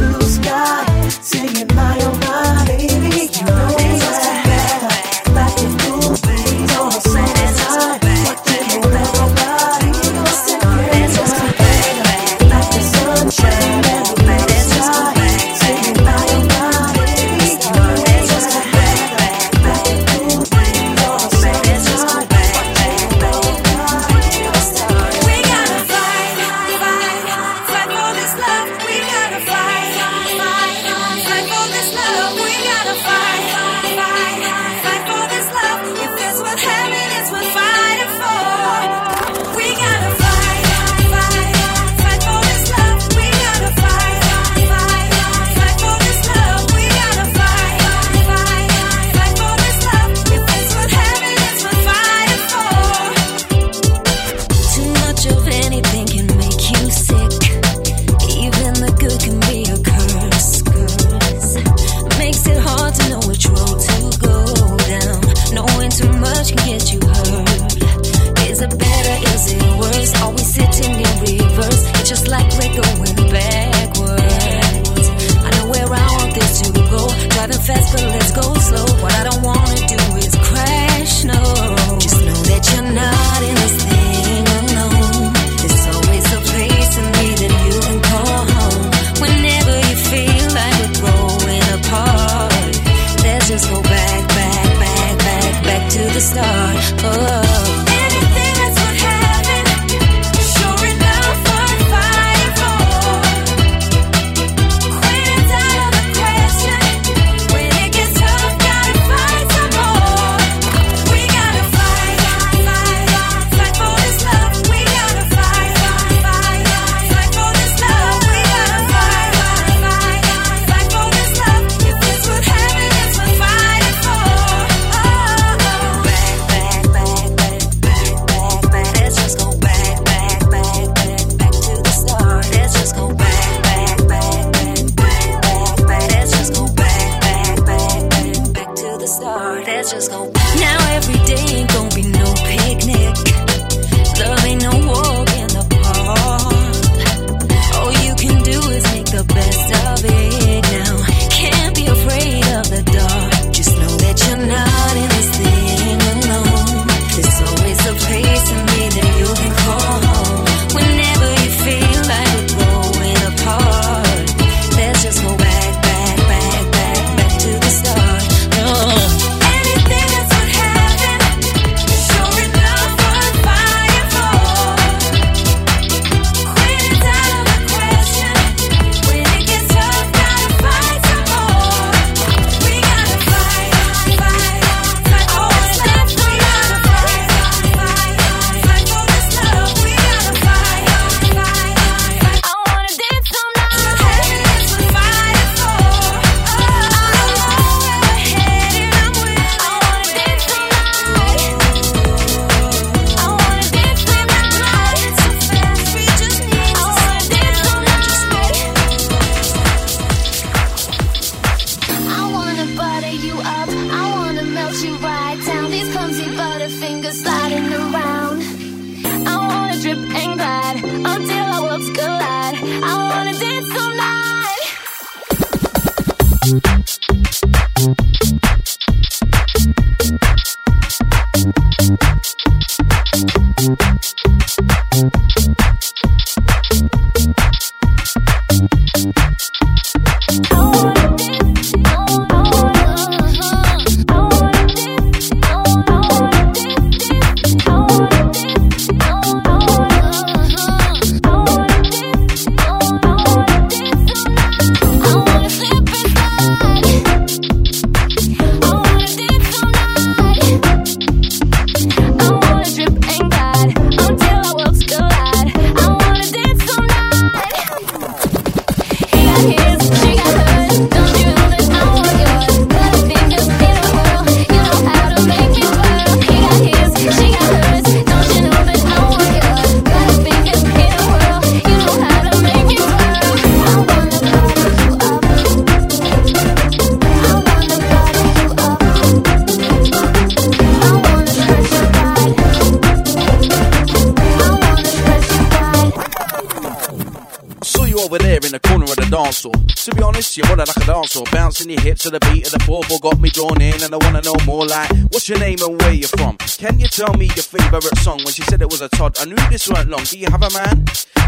I 309.22 309.24
knew 309.24 309.36
this 309.50 309.68
weren't 309.68 309.88
long. 309.88 310.02
Do 310.02 310.18
you 310.18 310.26
have 310.32 310.42
a 310.42 310.50
man? 310.50 310.84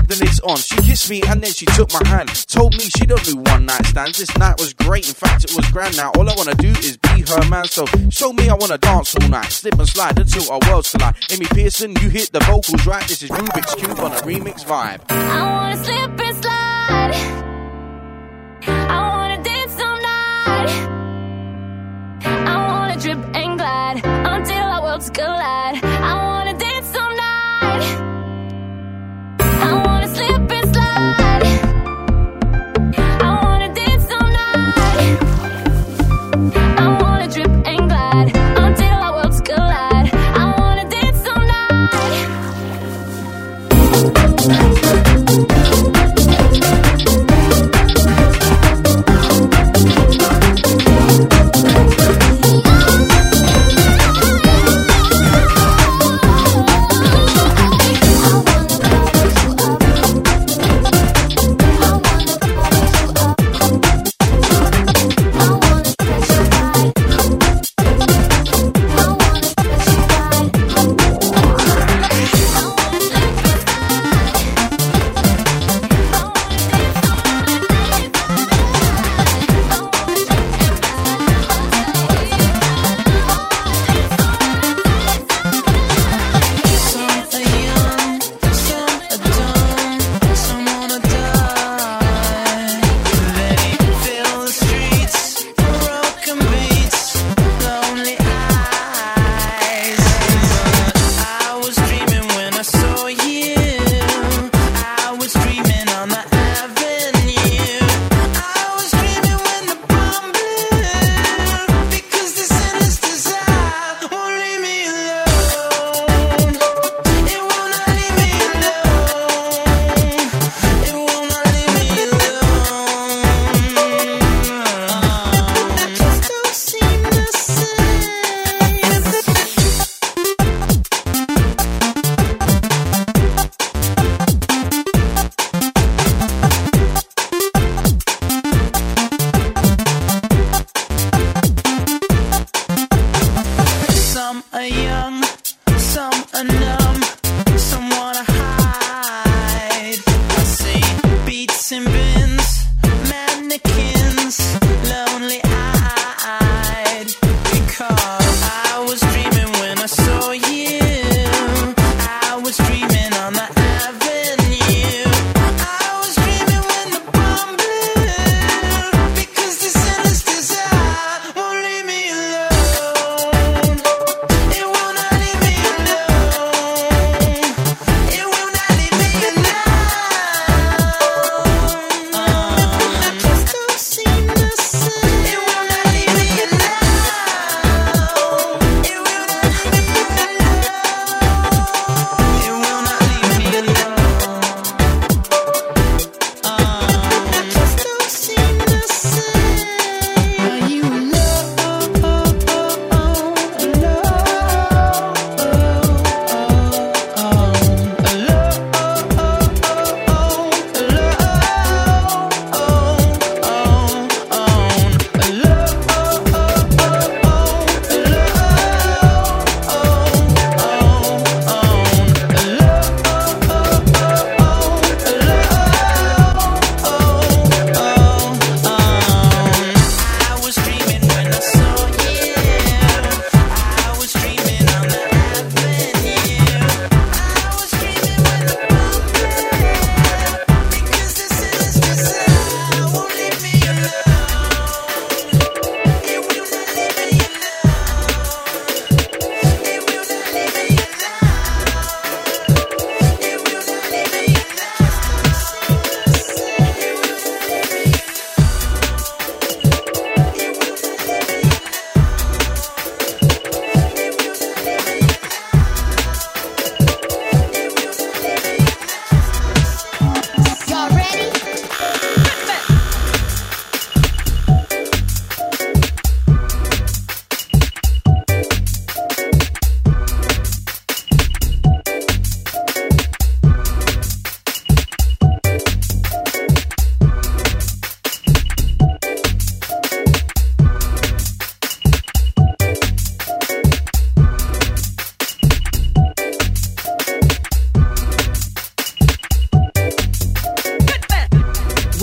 Then 0.08 0.18
it's 0.26 0.40
on, 0.40 0.56
she 0.56 0.74
kissed 0.82 1.08
me 1.08 1.22
and 1.28 1.40
then 1.40 1.52
she 1.52 1.64
took 1.64 1.92
my 1.92 2.02
hand. 2.08 2.28
Told 2.48 2.72
me 2.72 2.80
she 2.80 3.06
don't 3.06 3.22
do 3.22 3.36
one 3.36 3.66
night 3.66 3.86
stands. 3.86 4.18
This 4.18 4.36
night 4.36 4.58
was 4.58 4.74
great, 4.74 5.06
in 5.06 5.14
fact 5.14 5.44
it 5.44 5.54
was 5.54 5.64
grand. 5.70 5.96
Now 5.96 6.10
all 6.16 6.28
I 6.28 6.34
wanna 6.36 6.56
do 6.56 6.70
is 6.70 6.96
be 6.96 7.22
her 7.22 7.48
man. 7.48 7.66
So 7.66 7.86
show 8.10 8.32
me 8.32 8.48
I 8.48 8.54
wanna 8.54 8.78
dance 8.78 9.14
all 9.14 9.28
night, 9.28 9.52
slip 9.52 9.78
and 9.78 9.88
slide 9.88 10.18
until 10.18 10.50
our 10.50 10.58
worlds 10.66 10.90
collide. 10.90 11.14
Amy 11.30 11.46
Pearson, 11.46 11.92
you 12.02 12.08
hit 12.08 12.32
the 12.32 12.40
vocals 12.40 12.84
right. 12.84 13.06
This 13.06 13.22
is 13.22 13.30
Rubik's 13.30 13.76
Cube 13.76 14.00
on 14.00 14.10
a 14.10 14.16
remix 14.26 14.64
vibe. 14.64 15.00
I 15.10 15.42
wanna 15.42 15.84
slip. 15.84 16.23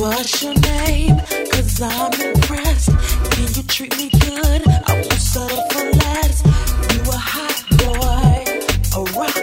What's 0.02 0.42
your 0.42 0.56
name? 0.56 1.20
Cause 1.52 1.80
I'm 1.80 2.12
impressed. 2.14 2.90
Can 2.90 3.54
you 3.54 3.64
treat 3.68 3.96
me 4.00 4.10
good? 4.10 4.68
I 4.88 4.94
won't 4.96 5.14
settle 5.14 5.62
for 5.70 5.92
less. 5.92 6.42
You 6.92 7.02
a 7.12 7.18
hot 7.18 7.62
boy, 7.78 8.98
a 8.98 9.04
rock. 9.20 9.41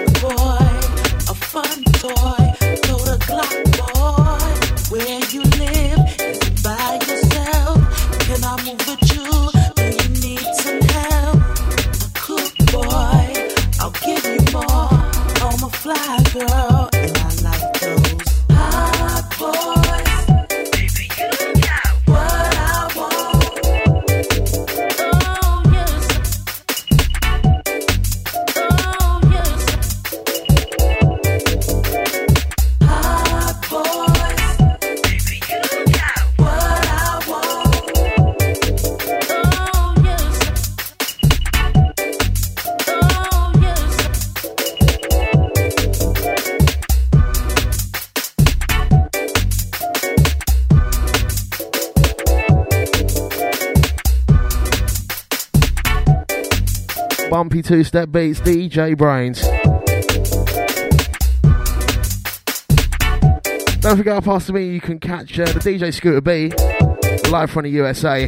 Two 57.69 57.85
Step 57.85 58.11
Beats, 58.11 58.41
DJ 58.41 58.97
Brainz. 58.97 59.43
Don't 63.83 63.99
forget, 63.99 64.25
past 64.25 64.51
me, 64.51 64.71
you 64.71 64.81
can 64.81 64.99
catch 64.99 65.39
uh, 65.39 65.45
the 65.45 65.61
DJ 65.61 65.93
Scooter 65.93 66.23
B 66.23 66.51
live 67.31 67.51
from 67.51 67.65
the 67.65 67.69
USA 67.69 68.27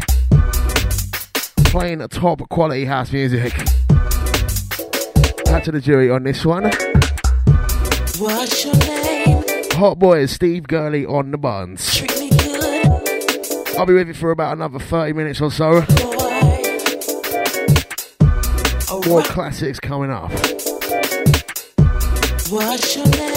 playing 1.71 2.07
top 2.09 2.47
quality 2.51 2.85
house 2.85 3.11
music. 3.15 3.57
Back 5.47 5.65
to 5.65 5.73
the 5.73 5.81
jury 5.83 6.11
on 6.11 6.25
this 6.25 6.45
one. 6.45 6.65
What's 8.19 8.67
your 8.67 8.77
name? 8.77 9.43
Hot 9.73 9.99
boys, 9.99 10.33
Steve 10.33 10.65
Gurley 10.65 11.07
on 11.07 11.31
the 11.31 11.39
buns. 11.39 12.03
I'll 13.79 13.87
be 13.87 13.95
with 13.95 14.09
you 14.09 14.13
for 14.13 14.33
about 14.33 14.53
another 14.53 14.79
30 14.79 15.15
minutes 15.15 15.41
or 15.41 15.51
so. 15.51 15.83
More 19.07 19.23
classics 19.23 19.81
coming 19.81 20.11
up. 20.11 20.31
What's 22.51 22.97
your 22.97 23.07
name? 23.07 23.30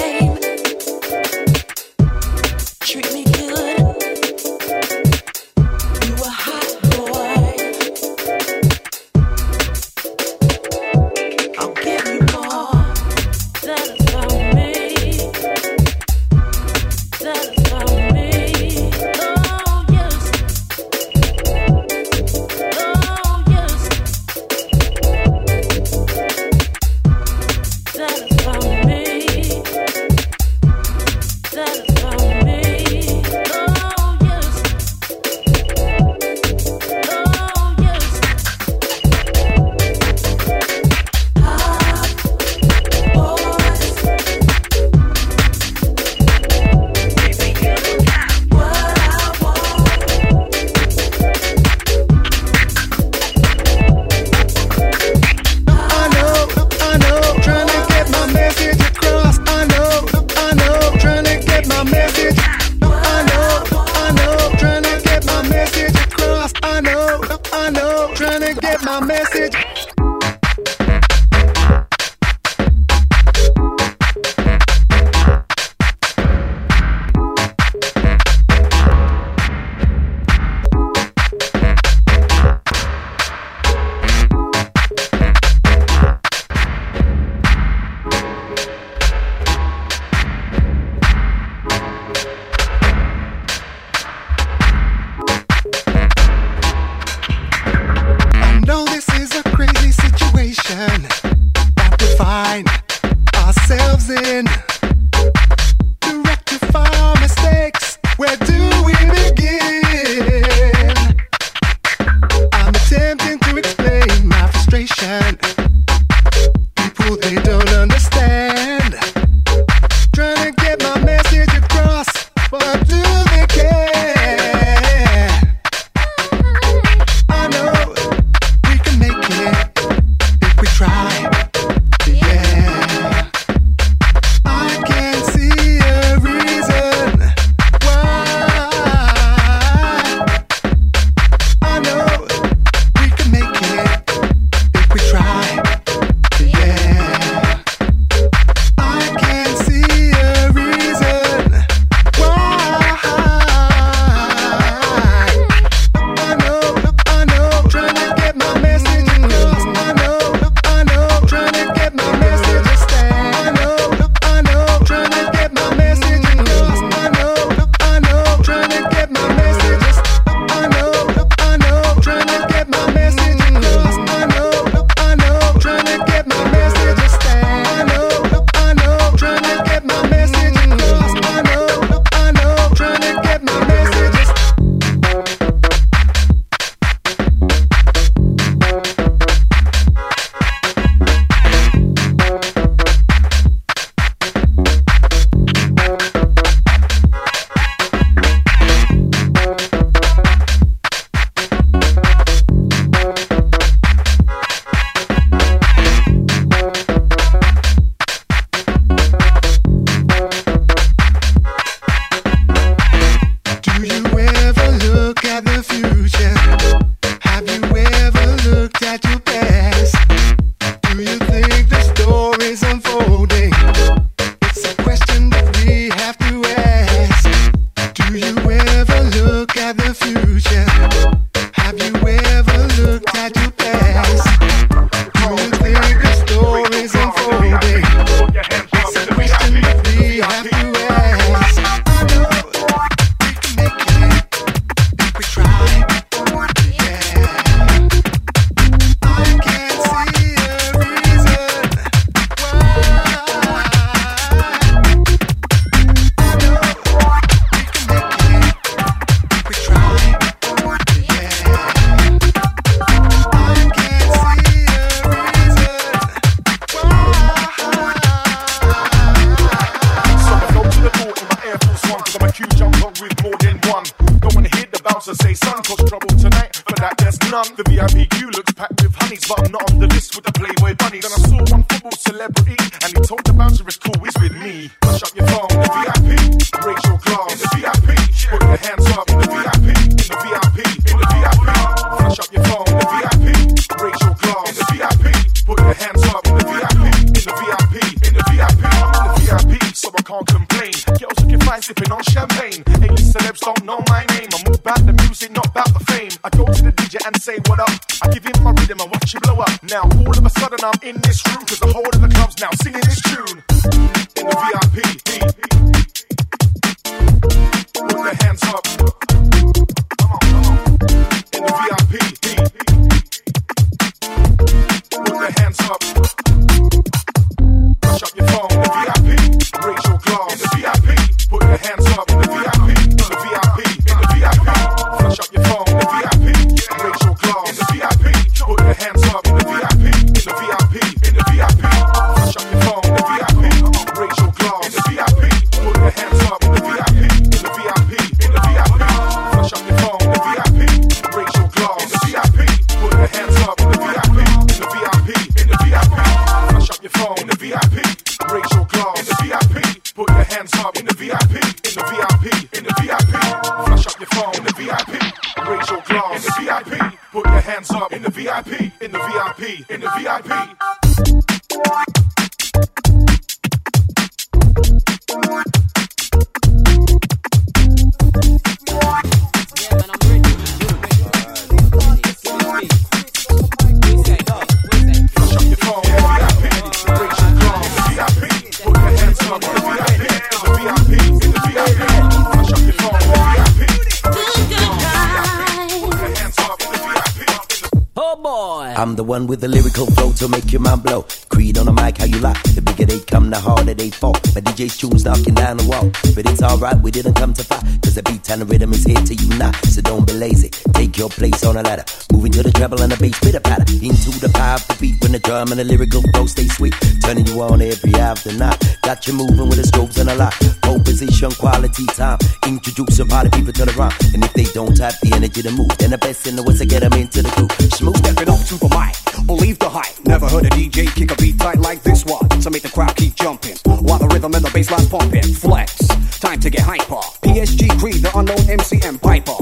One 399.13 399.27
with 399.27 399.41
the 399.41 399.47
lyrical 399.47 399.85
flow 399.93 400.11
to 400.11 400.27
make 400.27 400.51
your 400.51 400.61
mind 400.61 400.81
blow. 400.81 401.05
Creed 401.29 401.55
on 401.59 401.65
the 401.67 401.71
mic, 401.71 401.99
how 401.99 402.05
you 402.05 402.17
like. 402.17 402.41
The 402.57 402.63
bigger 402.63 402.85
they 402.85 402.99
come, 402.99 403.29
the 403.29 403.39
harder 403.39 403.75
they 403.75 403.91
fall. 403.91 404.17
My 404.33 404.41
DJ's 404.41 404.75
tunes 404.75 405.05
knocking 405.05 405.35
down 405.35 405.57
the 405.57 405.67
wall. 405.69 405.85
But 406.15 406.25
it's 406.25 406.41
alright, 406.41 406.79
we 406.81 406.89
didn't 406.89 407.13
come 407.13 407.31
to 407.33 407.43
fight. 407.43 407.61
Cause 407.83 407.93
the 407.93 408.01
beat 408.01 408.27
and 408.31 408.41
the 408.41 408.45
rhythm 408.45 408.73
is 408.73 408.83
here 408.83 409.03
to 409.09 409.13
unite. 409.13 409.55
So 409.69 409.81
don't 409.81 410.07
be 410.07 410.13
lazy. 410.13 410.49
Take 410.73 410.97
your 410.97 411.09
place 411.09 411.45
on 411.45 411.53
the 411.55 411.61
ladder. 411.61 411.85
Moving 412.11 412.31
to 412.33 412.41
the 412.41 412.51
treble 412.51 412.81
and 412.81 412.91
the 412.91 412.97
bass, 412.97 413.19
bit 413.19 413.35
of 413.35 413.43
patter. 413.43 413.69
Into 413.85 414.09
the 414.17 414.31
power 414.33 414.57
of 414.57 414.65
the 414.65 414.77
beat 414.81 414.97
when 415.01 415.11
the 415.11 415.19
drum 415.19 415.51
and 415.53 415.59
the 415.61 415.63
lyrical 415.63 416.01
flow 416.09 416.25
stay 416.25 416.47
sweet. 416.47 416.73
Turning 417.05 417.27
you 417.27 417.37
on 417.41 417.61
every 417.61 417.93
after 417.93 418.33
night. 418.33 418.57
Got 418.81 419.05
you 419.05 419.13
moving 419.13 419.45
with 419.45 419.61
the 419.61 419.67
strobes 419.69 420.01
and 420.01 420.09
a 420.09 420.15
lot. 420.15 420.33
Pole 420.65 420.81
position, 420.81 421.29
quality 421.37 421.85
time. 421.93 422.17
Introduce 422.49 422.97
Introducing 422.97 423.07
party 423.13 423.29
people 423.29 423.53
to 423.53 423.65
the 423.69 423.73
rhyme. 423.77 423.93
And 424.13 424.25
if 424.25 424.33
they 424.33 424.49
don't 424.57 424.77
have 424.79 424.97
the 425.05 425.13
energy 425.13 425.41
to 425.43 425.51
move, 425.51 425.69
then 425.77 425.91
the 425.91 426.01
best 426.01 426.25
in 426.25 426.35
the 426.35 426.41
West 426.41 426.59
to 426.59 426.65
get 426.65 426.81
them 426.81 426.93
into 426.93 427.21
the 427.21 427.29
groove. 427.37 427.53
Smooth. 427.77 427.97
Stepping 427.97 428.29
up 428.29 428.39
to 428.47 428.57
the 428.57 428.69
mic, 428.69 429.02
or 429.29 429.37
leave 429.37 429.59
the 429.59 429.69
hype. 429.69 429.93
Never 430.05 430.27
heard 430.27 430.45
a 430.45 430.49
DJ 430.49 430.87
kick 430.93 431.11
a 431.11 431.15
beat 431.15 431.39
tight 431.39 431.59
like 431.59 431.83
this 431.83 432.05
one. 432.05 432.27
To 432.29 432.49
make 432.49 432.61
the 432.61 432.69
crowd 432.69 432.95
keep 432.95 433.15
jumping, 433.15 433.55
while 433.65 433.99
the 433.99 434.07
rhythm 434.07 434.33
and 434.33 434.43
the 434.43 434.51
bass 434.51 434.71
line 434.71 434.87
pumping. 434.87 435.23
Flex, 435.23 435.87
time 436.19 436.39
to 436.39 436.49
get 436.49 436.61
hyper. 436.61 437.01
PSG 437.23 437.69
Creed, 437.79 438.01
the 438.03 438.11
unknown 438.17 438.43
MCM 438.47 439.01
Piper. 439.01 439.37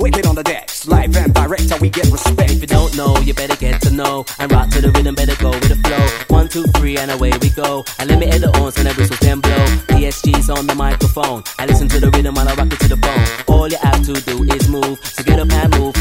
Wicked 0.00 0.26
on 0.26 0.34
the 0.34 0.42
decks, 0.42 0.86
live 0.86 1.16
and 1.16 1.32
direct, 1.34 1.70
how 1.70 1.78
we 1.78 1.90
get 1.90 2.06
respect. 2.10 2.50
If 2.50 2.60
you 2.60 2.66
don't 2.66 2.96
know, 2.96 3.16
you 3.18 3.34
better 3.34 3.56
get 3.56 3.80
to 3.82 3.90
know. 3.90 4.24
And 4.38 4.50
rock 4.50 4.70
to 4.70 4.80
the 4.80 4.90
rhythm, 4.90 5.14
better 5.14 5.36
go 5.36 5.50
with 5.50 5.68
the 5.68 5.76
flow. 5.76 6.36
One, 6.36 6.48
two, 6.48 6.64
three, 6.76 6.96
and 6.96 7.10
away 7.10 7.32
we 7.40 7.50
go. 7.50 7.84
And 7.98 8.10
let 8.10 8.18
me 8.18 8.26
add 8.26 8.40
the 8.42 8.50
ons 8.58 8.76
and 8.78 8.86
the 8.86 8.94
whistles 8.94 9.20
then 9.20 9.40
blow. 9.40 9.64
PSG's 9.94 10.50
on 10.50 10.66
the 10.66 10.74
microphone. 10.74 11.44
I 11.58 11.66
listen 11.66 11.88
to 11.88 12.00
the 12.00 12.10
rhythm 12.10 12.34
while 12.34 12.48
I 12.48 12.54
rock 12.54 12.72
it 12.72 12.80
to 12.80 12.88
the 12.88 12.96
bone. 12.96 13.26
All 13.46 13.68
you 13.68 13.78
have 13.78 14.02
to 14.06 14.14
do 14.14 14.44
is 14.44 14.68
move. 14.68 14.98
So 15.04 15.22
get 15.22 15.38
up 15.38 15.52
and 15.52 15.78
move 15.78 15.99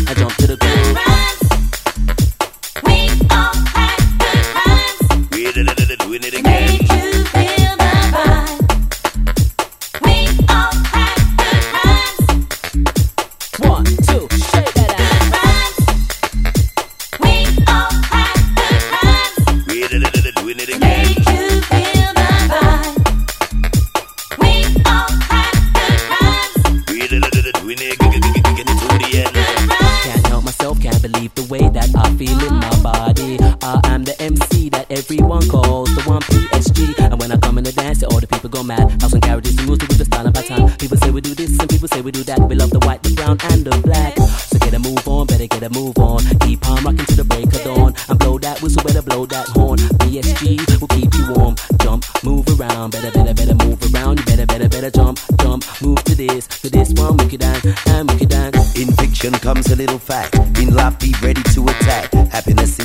mad. 38.69 39.01
House 39.01 39.13
and 39.13 39.21
carriages 39.21 39.57
and 39.57 39.67
music 39.67 39.89
with 39.89 39.97
the 39.97 40.05
style 40.05 40.27
of 40.27 40.37
our 40.37 40.43
time. 40.43 40.69
People 40.77 40.97
say 40.97 41.09
we 41.09 41.21
do 41.21 41.33
this 41.33 41.57
and 41.59 41.69
people 41.69 41.87
say 41.87 42.01
we 42.01 42.11
do 42.11 42.23
that. 42.23 42.39
We 42.47 42.55
love 42.55 42.69
the 42.69 42.79
white, 42.85 43.01
the 43.03 43.13
brown, 43.13 43.37
and 43.51 43.65
the 43.65 43.75
black. 43.81 44.15
So 44.49 44.57
get 44.59 44.73
a 44.73 44.79
move 44.79 45.05
on, 45.07 45.27
better 45.27 45.47
get 45.47 45.63
a 45.63 45.69
move 45.69 45.97
on. 45.97 46.21
Keep 46.45 46.67
on 46.69 46.83
rocking 46.83 47.05
to 47.11 47.15
the 47.21 47.25
break 47.25 47.49
of 47.57 47.63
dawn. 47.63 47.91
And 48.07 48.17
blow 48.19 48.37
that 48.39 48.61
whistle, 48.61 48.83
better 48.83 49.01
blow 49.01 49.25
that 49.25 49.47
horn. 49.49 49.79
PSG 50.01 50.79
will 50.79 50.87
keep 50.87 51.09
you 51.17 51.25
warm. 51.33 51.55
Jump, 51.81 52.05
move 52.23 52.45
around, 52.55 52.91
better, 52.91 53.11
better, 53.11 53.33
better 53.33 53.55
move 53.65 53.79
around. 53.89 54.19
You 54.19 54.25
better, 54.25 54.45
better, 54.45 54.69
better 54.69 54.91
jump, 54.91 55.19
jump, 55.41 55.65
move 55.81 56.01
to 56.05 56.15
this, 56.15 56.47
to 56.61 56.69
this 56.69 56.93
one, 56.93 57.17
wicked 57.17 57.41
dance, 57.41 57.65
and 57.87 58.09
wicked 58.09 58.29
dance. 58.29 58.79
In 58.79 58.93
fiction 59.01 59.33
comes 59.33 59.71
a 59.71 59.75
little 59.75 59.99
fact. 59.99 60.35
In 60.61 60.73
life, 60.75 60.99
be 60.99 61.13
ready 61.21 61.43
to 61.55 61.67
attack. 61.67 62.13
Happiness 62.29 62.78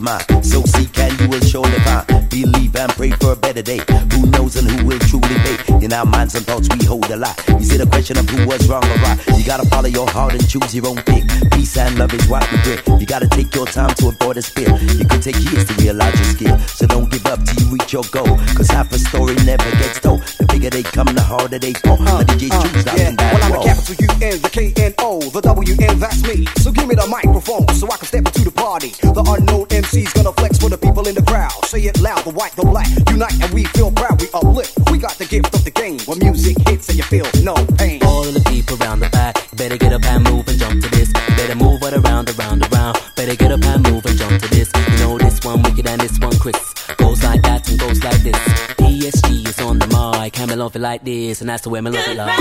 mine. 0.00 0.42
So 0.42 0.62
seek 0.62 0.98
and 0.98 1.18
you 1.20 1.28
will 1.28 1.40
surely 1.40 1.70
find. 1.80 2.06
Believe 2.30 2.76
and 2.76 2.90
pray 2.92 3.10
for 3.12 3.32
a 3.32 3.36
better 3.36 3.62
day. 3.62 3.80
Who 4.12 4.26
knows 4.30 4.56
and 4.56 4.68
who 4.68 4.86
will 4.86 4.98
truly 5.00 5.28
pay? 5.44 5.84
In 5.84 5.92
our 5.92 6.04
minds 6.06 6.34
and 6.34 6.44
thoughts, 6.46 6.68
we 6.74 6.84
hold 6.84 7.10
a 7.10 7.16
lot. 7.16 7.36
Is 7.60 7.72
it 7.72 7.80
a 7.80 7.86
question 7.86 8.18
of 8.18 8.28
who 8.28 8.46
was 8.46 8.66
wrong 8.68 8.84
or 8.84 8.96
right? 9.02 9.18
You 9.36 9.44
gotta 9.44 9.66
follow 9.68 9.88
your 9.88 10.08
heart 10.10 10.32
and 10.34 10.48
choose 10.48 10.74
your 10.74 10.86
own 10.88 10.96
pick. 11.04 11.24
Peace 11.52 11.76
and 11.76 11.98
love 11.98 12.12
is 12.14 12.26
what 12.28 12.50
we 12.50 12.58
bring. 12.62 13.00
You 13.00 13.06
gotta 13.06 13.28
take 13.28 13.54
your 13.54 13.66
time 13.66 13.94
to 13.96 14.08
avoid 14.08 14.36
a 14.38 14.42
spill. 14.42 14.78
You 14.80 15.04
could 15.06 15.22
take 15.22 15.36
years 15.40 15.64
to 15.66 15.74
realize 15.82 16.14
your 16.16 16.24
skill. 16.36 16.58
So 16.68 16.86
don't 16.86 17.10
give 17.10 17.26
up 17.26 17.42
till 17.44 17.64
you 17.66 17.72
reach 17.72 17.92
your 17.92 18.04
goal. 18.10 18.36
Cause 18.56 18.68
half 18.68 18.92
a 18.92 18.98
story 18.98 19.34
never 19.44 19.70
gets 19.76 20.00
told. 20.00 20.22
The 20.38 20.46
bigger 20.46 20.70
they 20.70 20.82
come, 20.82 21.06
the 21.08 21.22
harder 21.22 21.58
they 21.58 21.72
fall. 21.74 21.98
Uh, 22.00 22.22
the 22.24 22.32
DJs 22.34 22.72
choose 22.72 22.84
that 22.84 22.98
yeah. 22.98 23.08
and 23.08 23.18
Well, 23.18 23.42
I'm 23.44 23.52
the 23.52 23.58
wall. 23.58 23.66
capital 23.66 23.94
U 24.00 24.08
N, 24.22 24.40
the 24.42 24.50
K 24.50 24.72
N 24.76 24.94
O, 24.98 25.20
the 25.20 25.40
W 25.40 25.74
N, 25.80 25.98
that's 25.98 26.22
me. 26.24 26.46
So 26.58 26.72
give 26.72 26.86
me 26.88 26.94
the 26.94 27.06
microphone 27.06 27.66
so 27.74 27.86
I 27.90 27.96
can 27.96 28.06
step 28.06 28.24
the 28.24 28.25
party. 28.66 28.90
The 28.98 29.22
unknown 29.22 29.66
MC's 29.70 30.12
gonna 30.12 30.32
flex 30.32 30.58
for 30.58 30.68
the 30.68 30.76
people 30.76 31.06
in 31.06 31.14
the 31.14 31.22
crowd. 31.22 31.54
Say 31.70 31.82
it 31.86 32.00
loud, 32.00 32.24
the 32.26 32.34
white, 32.34 32.50
the 32.58 32.66
black, 32.66 32.90
unite 33.14 33.38
and 33.40 33.50
we 33.54 33.62
feel 33.76 33.92
proud. 33.92 34.20
We 34.20 34.26
uplift. 34.34 34.74
We 34.90 34.98
got 34.98 35.14
the 35.22 35.24
gift 35.24 35.54
of 35.54 35.62
the 35.62 35.70
game. 35.70 36.00
When 36.06 36.18
music 36.18 36.56
hits 36.66 36.88
and 36.90 36.98
you 36.98 37.04
feel 37.04 37.26
no 37.46 37.54
pain. 37.78 38.02
All 38.02 38.26
of 38.26 38.34
the 38.34 38.42
people 38.50 38.74
around 38.82 38.98
the 39.06 39.10
back, 39.10 39.34
better 39.54 39.78
get 39.78 39.92
up 39.92 40.04
and 40.04 40.24
move 40.24 40.48
and 40.50 40.58
jump 40.58 40.82
to 40.82 40.88
this. 40.90 41.12
Better 41.38 41.54
move 41.54 41.78
it 41.86 41.94
around, 41.94 42.26
around, 42.34 42.66
around. 42.66 42.98
Better 43.14 43.36
get 43.36 43.52
up 43.52 43.62
and 43.62 43.82
move 43.86 44.04
and 44.04 44.18
jump 44.18 44.34
to 44.42 44.48
this. 44.50 44.68
You 44.74 44.98
know 44.98 45.16
this 45.16 45.38
one 45.44 45.62
wicked 45.62 45.86
and 45.86 46.00
this 46.00 46.18
one 46.18 46.36
Chris. 46.42 46.58
Goes 46.98 47.22
like 47.22 47.42
that 47.42 47.68
and 47.70 47.78
goes 47.78 48.02
like 48.02 48.22
this. 48.26 48.40
PSG 48.82 49.46
is 49.46 49.60
on 49.60 49.78
the 49.78 49.88
mic, 49.94 50.40
and 50.40 50.50
me 50.50 50.56
love 50.56 50.74
it 50.74 50.82
like 50.82 51.04
this, 51.04 51.40
and 51.40 51.48
that's 51.48 51.62
the 51.62 51.70
way 51.70 51.80
me 51.80 51.92
love 51.92 52.08
it 52.08 52.16
like. 52.16 52.34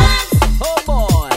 Oh 0.65 0.81
boy. 0.89 1.34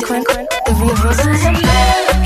delinquent, 0.00 0.48
the 0.66 0.72
real 0.74 0.94
version. 0.96 2.23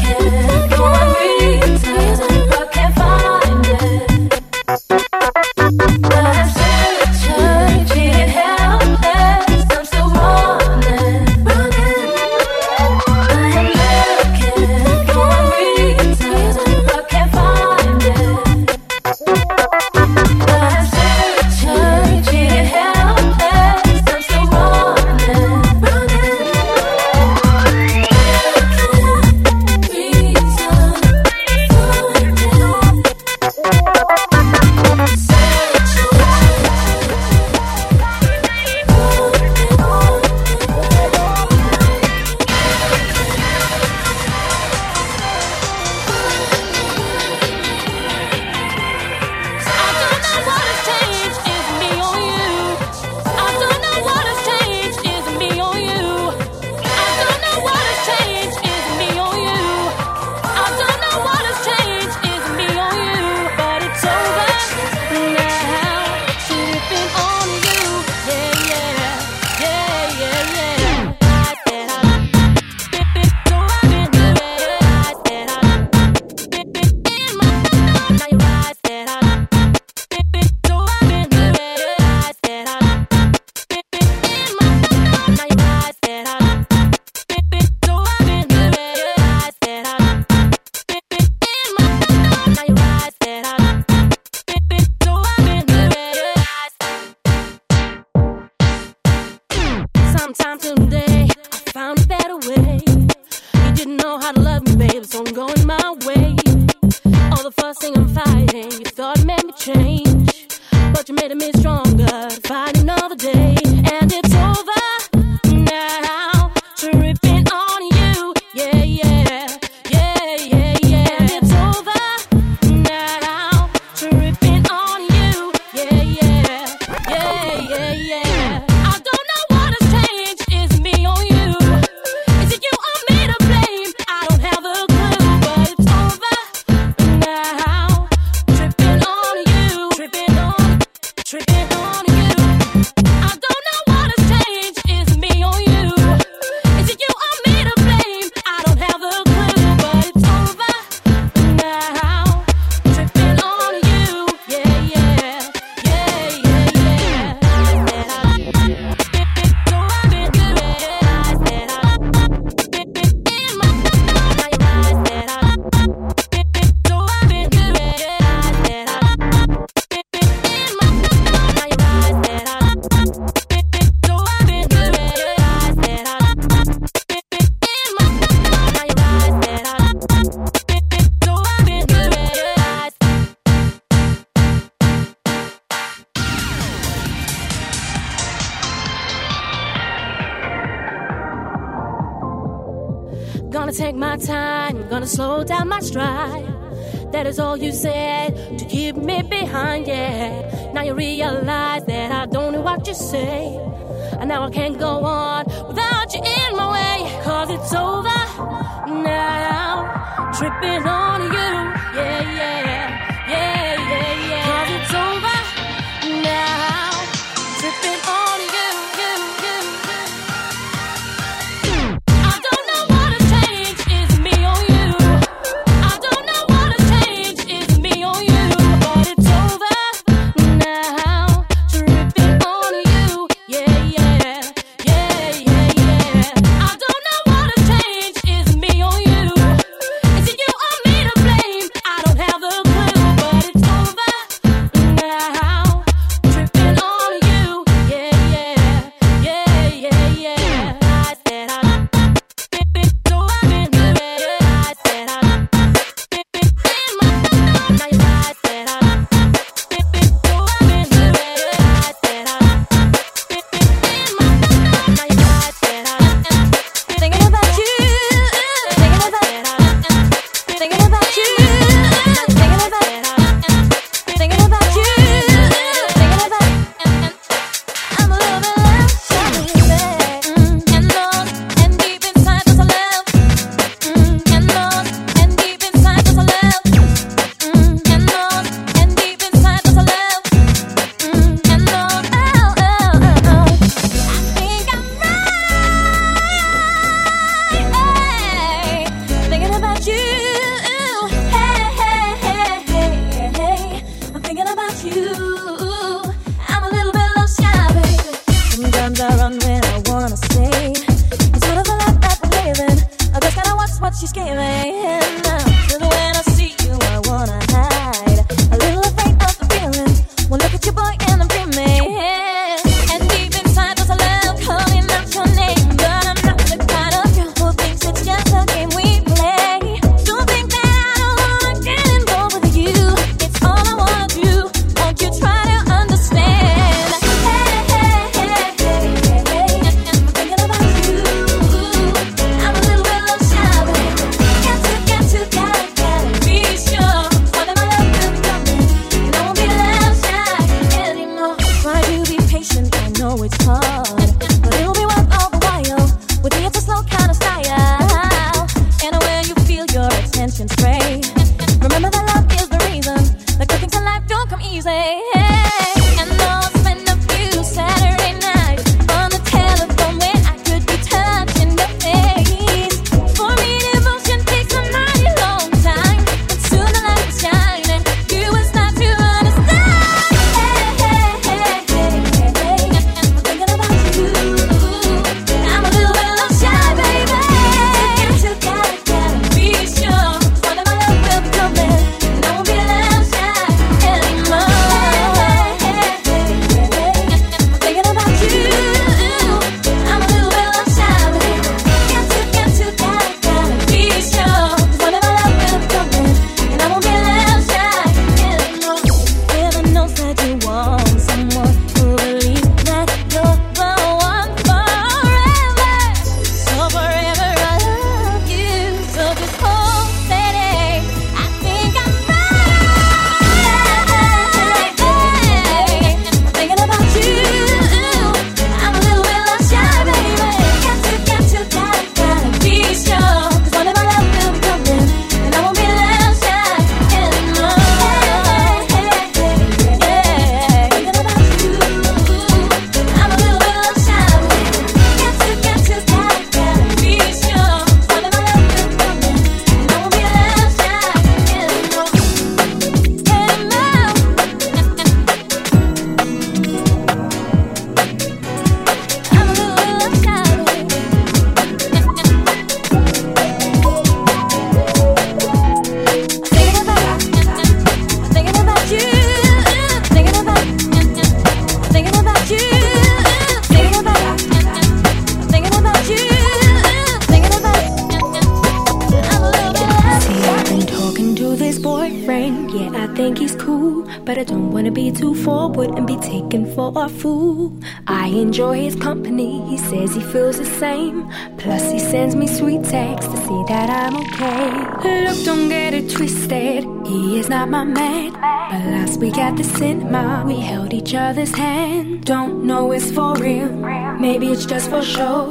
a 486.81 486.89
fool. 486.89 487.53
I 487.87 488.07
enjoy 488.09 488.61
his 488.61 488.77
company, 488.77 489.43
he 489.49 489.57
says 489.59 489.95
he 489.95 490.01
feels 490.01 490.39
the 490.39 490.45
same. 490.45 491.11
Plus, 491.39 491.71
he 491.73 491.79
sends 491.79 492.15
me 492.15 492.27
sweet 492.27 492.65
texts 492.65 493.11
to 493.13 493.19
see 493.19 493.45
that 493.49 493.69
I'm 493.71 493.97
okay. 494.05 495.05
Look, 495.05 495.25
don't 495.25 495.49
get 495.49 495.75
it 495.75 495.91
twisted, 495.91 496.65
he 496.87 497.19
is 497.19 497.29
not 497.29 497.49
my 497.49 497.65
man. 497.65 498.13
But 498.13 498.65
last 498.75 499.01
week 499.01 499.19
at 499.19 499.37
the 499.37 499.45
cinema, 499.45 500.25
we 500.27 500.37
held 500.41 500.73
each 500.73 500.95
other's 500.95 501.35
hand. 501.35 502.05
Don't 502.05 502.45
know 502.45 502.73
it's 502.73 502.91
for 502.91 503.15
real, 503.17 503.51
maybe 503.99 504.29
it's 504.29 504.47
just 504.47 504.71
for 504.71 504.83
show. 504.83 505.29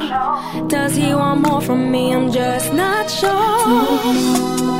Does 0.68 0.94
he 0.94 1.14
want 1.14 1.40
more 1.40 1.60
from 1.60 1.90
me? 1.90 2.14
I'm 2.14 2.30
just 2.30 2.72
not 2.72 3.10
sure. 3.10 4.78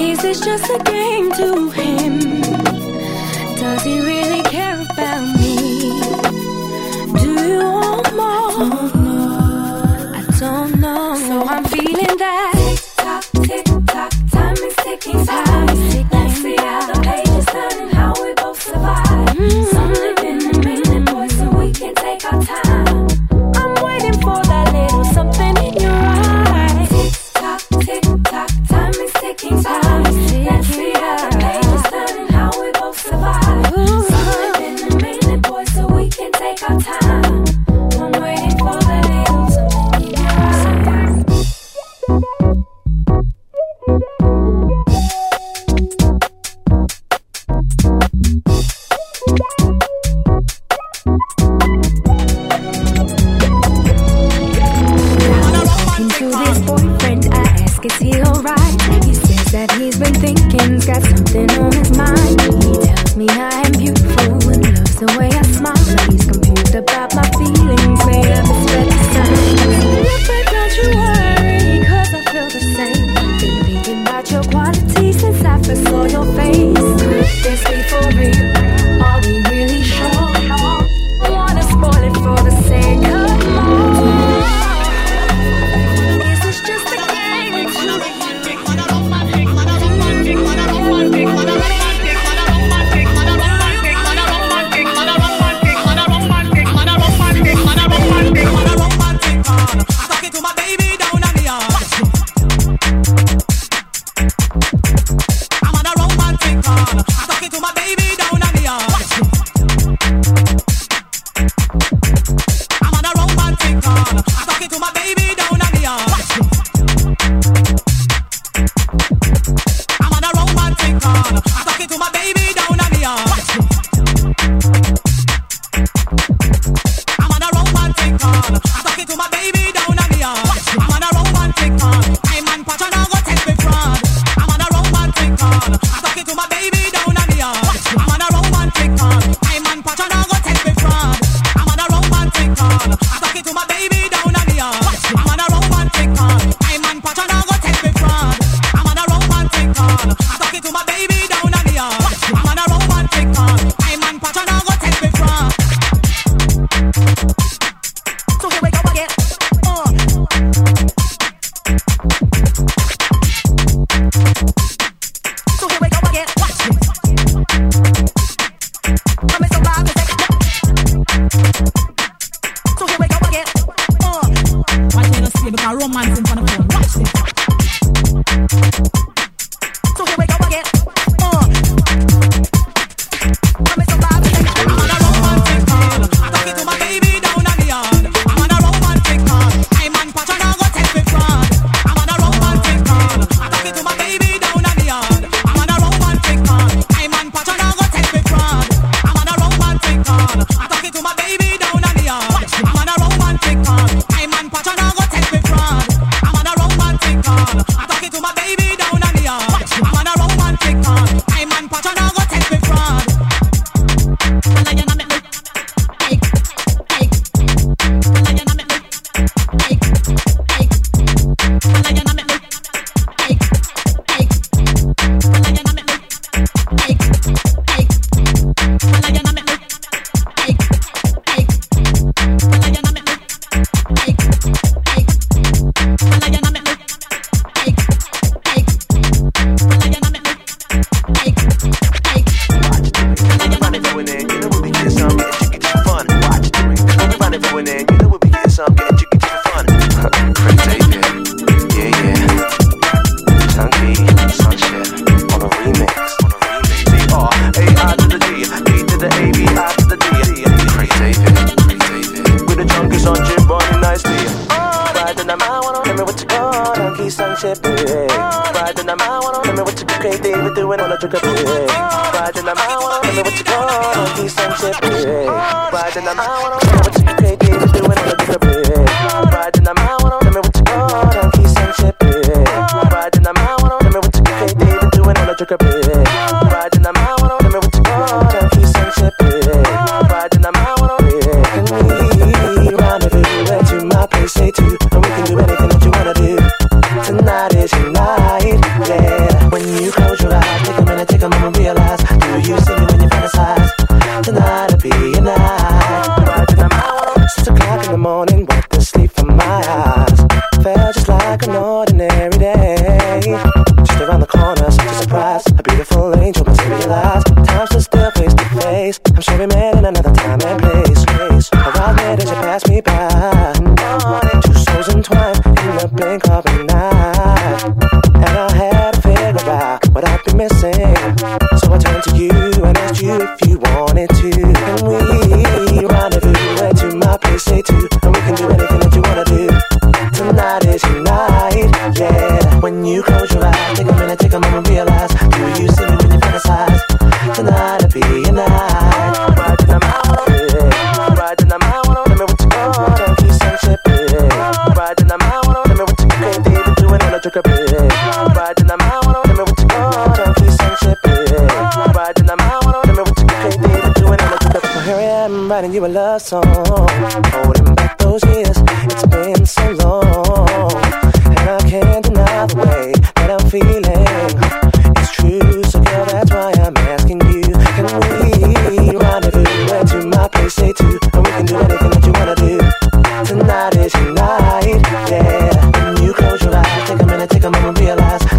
Is 0.00 0.18
this 0.20 0.40
just 0.40 0.70
a 0.70 0.78
game 0.84 1.30
to 1.32 1.70
him? 1.70 2.40
Does 3.56 3.82
he 3.84 4.00
really 4.00 4.11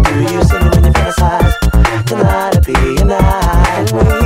Do 0.02 0.20
you 0.20 0.42
see 0.44 0.58
me 0.58 0.68
when 0.70 0.84
you 0.84 0.92
fantasize? 0.92 2.04
Tonight 2.06 2.56
I'll 2.56 2.60
be 2.62 2.72
your 2.72 3.04
night. 3.06 4.23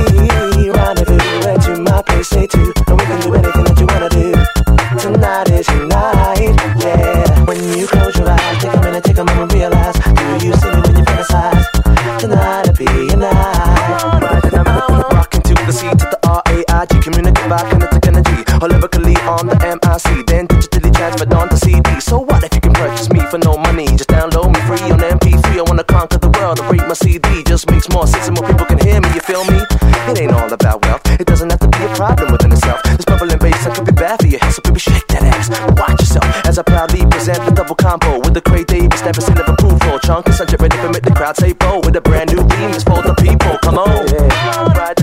the 38.43 38.49
great 38.49 38.67
day, 38.67 38.87
we 38.87 38.95
step 38.95 39.17
a 39.17 39.21
sin 39.21 39.37
of 39.37 39.47
a 39.47 39.55
proof 39.55 39.79
for 39.83 39.99
chunk. 39.99 40.27
Such 40.29 40.53
a 40.53 40.57
rhythm, 40.57 40.91
make 40.91 41.03
the 41.03 41.11
crowd 41.11 41.35
say, 41.35 41.53
bow 41.53 41.81
with 41.83 41.95
a 41.95 42.01
brand 42.01 42.31
new 42.31 42.41
theme. 42.47 42.71
It's 42.71 42.83
for 42.83 42.98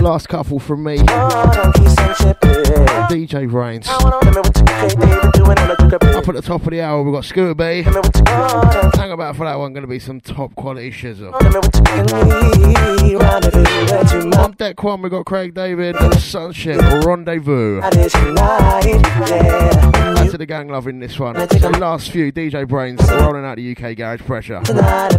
last 0.07 0.29
couple 0.29 0.57
from 0.57 0.85
me. 0.85 0.99
DJ 3.09 3.49
Brainz. 3.49 3.89
Up 3.89 4.23
at 6.29 6.35
the 6.35 6.41
top 6.41 6.63
of 6.63 6.71
the 6.71 6.81
hour, 6.81 7.03
we've 7.03 7.13
got 7.13 7.23
Scooby. 7.23 7.83
Hang 8.95 9.11
about 9.11 9.35
for 9.35 9.45
that 9.45 9.59
one, 9.59 9.73
gonna 9.73 9.85
be 9.85 9.99
some 9.99 10.21
top 10.21 10.55
quality 10.55 10.91
shizzle. 10.91 11.33
On 14.37 14.51
deck 14.53 14.81
one, 14.81 15.01
we've 15.01 15.11
got 15.11 15.25
Craig 15.25 15.53
David 15.53 15.97
and 15.97 16.17
Sunship 16.17 16.79
Rendezvous. 17.03 17.81
Back 17.81 17.91
to 20.31 20.37
the 20.37 20.45
gang 20.47 20.69
loving 20.69 20.99
this 20.99 21.19
one. 21.19 21.35
So 21.59 21.69
last 21.69 22.11
few 22.11 22.31
DJ 22.31 22.65
Brainz 22.65 23.05
rolling 23.21 23.43
out 23.43 23.57
the 23.57 23.75
UK 23.75 23.97
Garage 23.97 24.21
Pressure. 24.21 24.61
Tonight, 24.63 25.17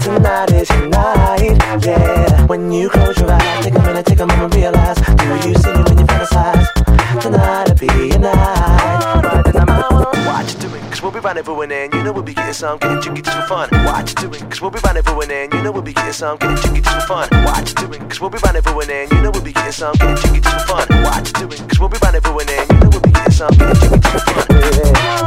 Tonight 0.00 0.50
is 0.52 0.70
your 0.70 0.88
night, 0.88 1.84
yeah. 1.84 2.46
When 2.46 2.72
you 2.72 2.88
close 2.88 3.18
your 3.18 3.30
eyes, 3.30 3.64
take 3.64 3.74
a 3.74 3.80
minute, 3.80 4.06
take 4.06 4.20
a 4.20 4.26
moment, 4.26 4.54
realize. 4.54 4.96
Do 4.96 5.48
you 5.48 5.54
see 5.54 5.72
me 5.72 5.82
when 5.82 5.98
you 5.98 6.06
fantasize? 6.06 7.20
Tonight 7.20 7.68
will 7.68 7.76
be 7.76 8.08
your 8.08 8.18
night. 8.18 9.04
Alright, 9.04 9.44
then 9.44 9.68
I'm. 9.68 10.26
Watch 10.26 10.54
it 10.54 10.60
doing, 10.60 10.82
we'll 11.02 11.12
be 11.12 11.20
rendezvousing 11.20 11.70
in. 11.72 11.92
You 11.92 12.04
know 12.04 12.12
we'll 12.12 12.22
be 12.22 12.32
getting 12.32 12.54
some, 12.54 12.78
getting 12.78 13.02
jiggy 13.02 13.20
just 13.20 13.36
for 13.36 13.46
fun. 13.46 13.68
Watch 13.84 14.12
it 14.12 14.16
doing, 14.16 14.48
cause 14.48 14.62
we'll 14.62 14.70
be 14.70 14.78
rendezvousing 14.78 15.30
in. 15.30 15.50
You 15.52 15.62
know 15.62 15.72
we'll 15.72 15.82
be 15.82 15.92
getting 15.92 16.12
some, 16.12 16.38
getting 16.38 16.56
jiggy 16.56 16.80
just 16.80 17.06
for 17.06 17.26
fun. 17.28 17.44
Watch 17.44 17.70
it 17.72 17.76
doing, 17.76 18.08
cause 18.08 18.20
we'll 18.20 18.30
be 18.30 18.38
rendezvousing 18.38 18.88
in. 18.88 19.14
You 19.14 19.22
know 19.22 19.30
we'll 19.30 19.42
be 19.42 19.52
getting 19.52 19.72
some, 19.72 19.94
getting 19.96 20.16
jiggy 20.16 20.40
for 20.40 20.58
fun. 20.60 20.86
Watch 21.04 21.32
doing, 21.34 21.68
cause 21.68 21.78
we'll 21.78 21.90
be 21.90 21.98
rendezvousing 21.98 22.48
in. 22.48 22.64
You 22.74 22.80
know 22.80 22.88
we'll 22.88 23.00
be 23.02 23.10
getting 23.12 23.32
some, 23.32 23.50
getting 23.58 23.76
jiggy 23.76 24.00
just 24.00 24.24
for 24.24 24.40
fun. 24.40 24.56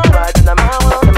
Alright, 0.08 0.34
then 0.34 0.58
I'm. 0.58 1.09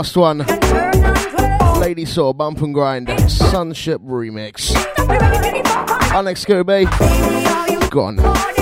Last 0.00 0.16
one. 0.16 0.38
Lady 1.78 2.06
Saw, 2.06 2.32
Bump 2.32 2.62
and 2.62 2.72
Grind, 2.72 3.10
Sunship 3.30 4.00
Remix. 4.00 4.72
Next 6.24 6.46
Scooby. 6.46 6.88
Gone. 7.90 8.59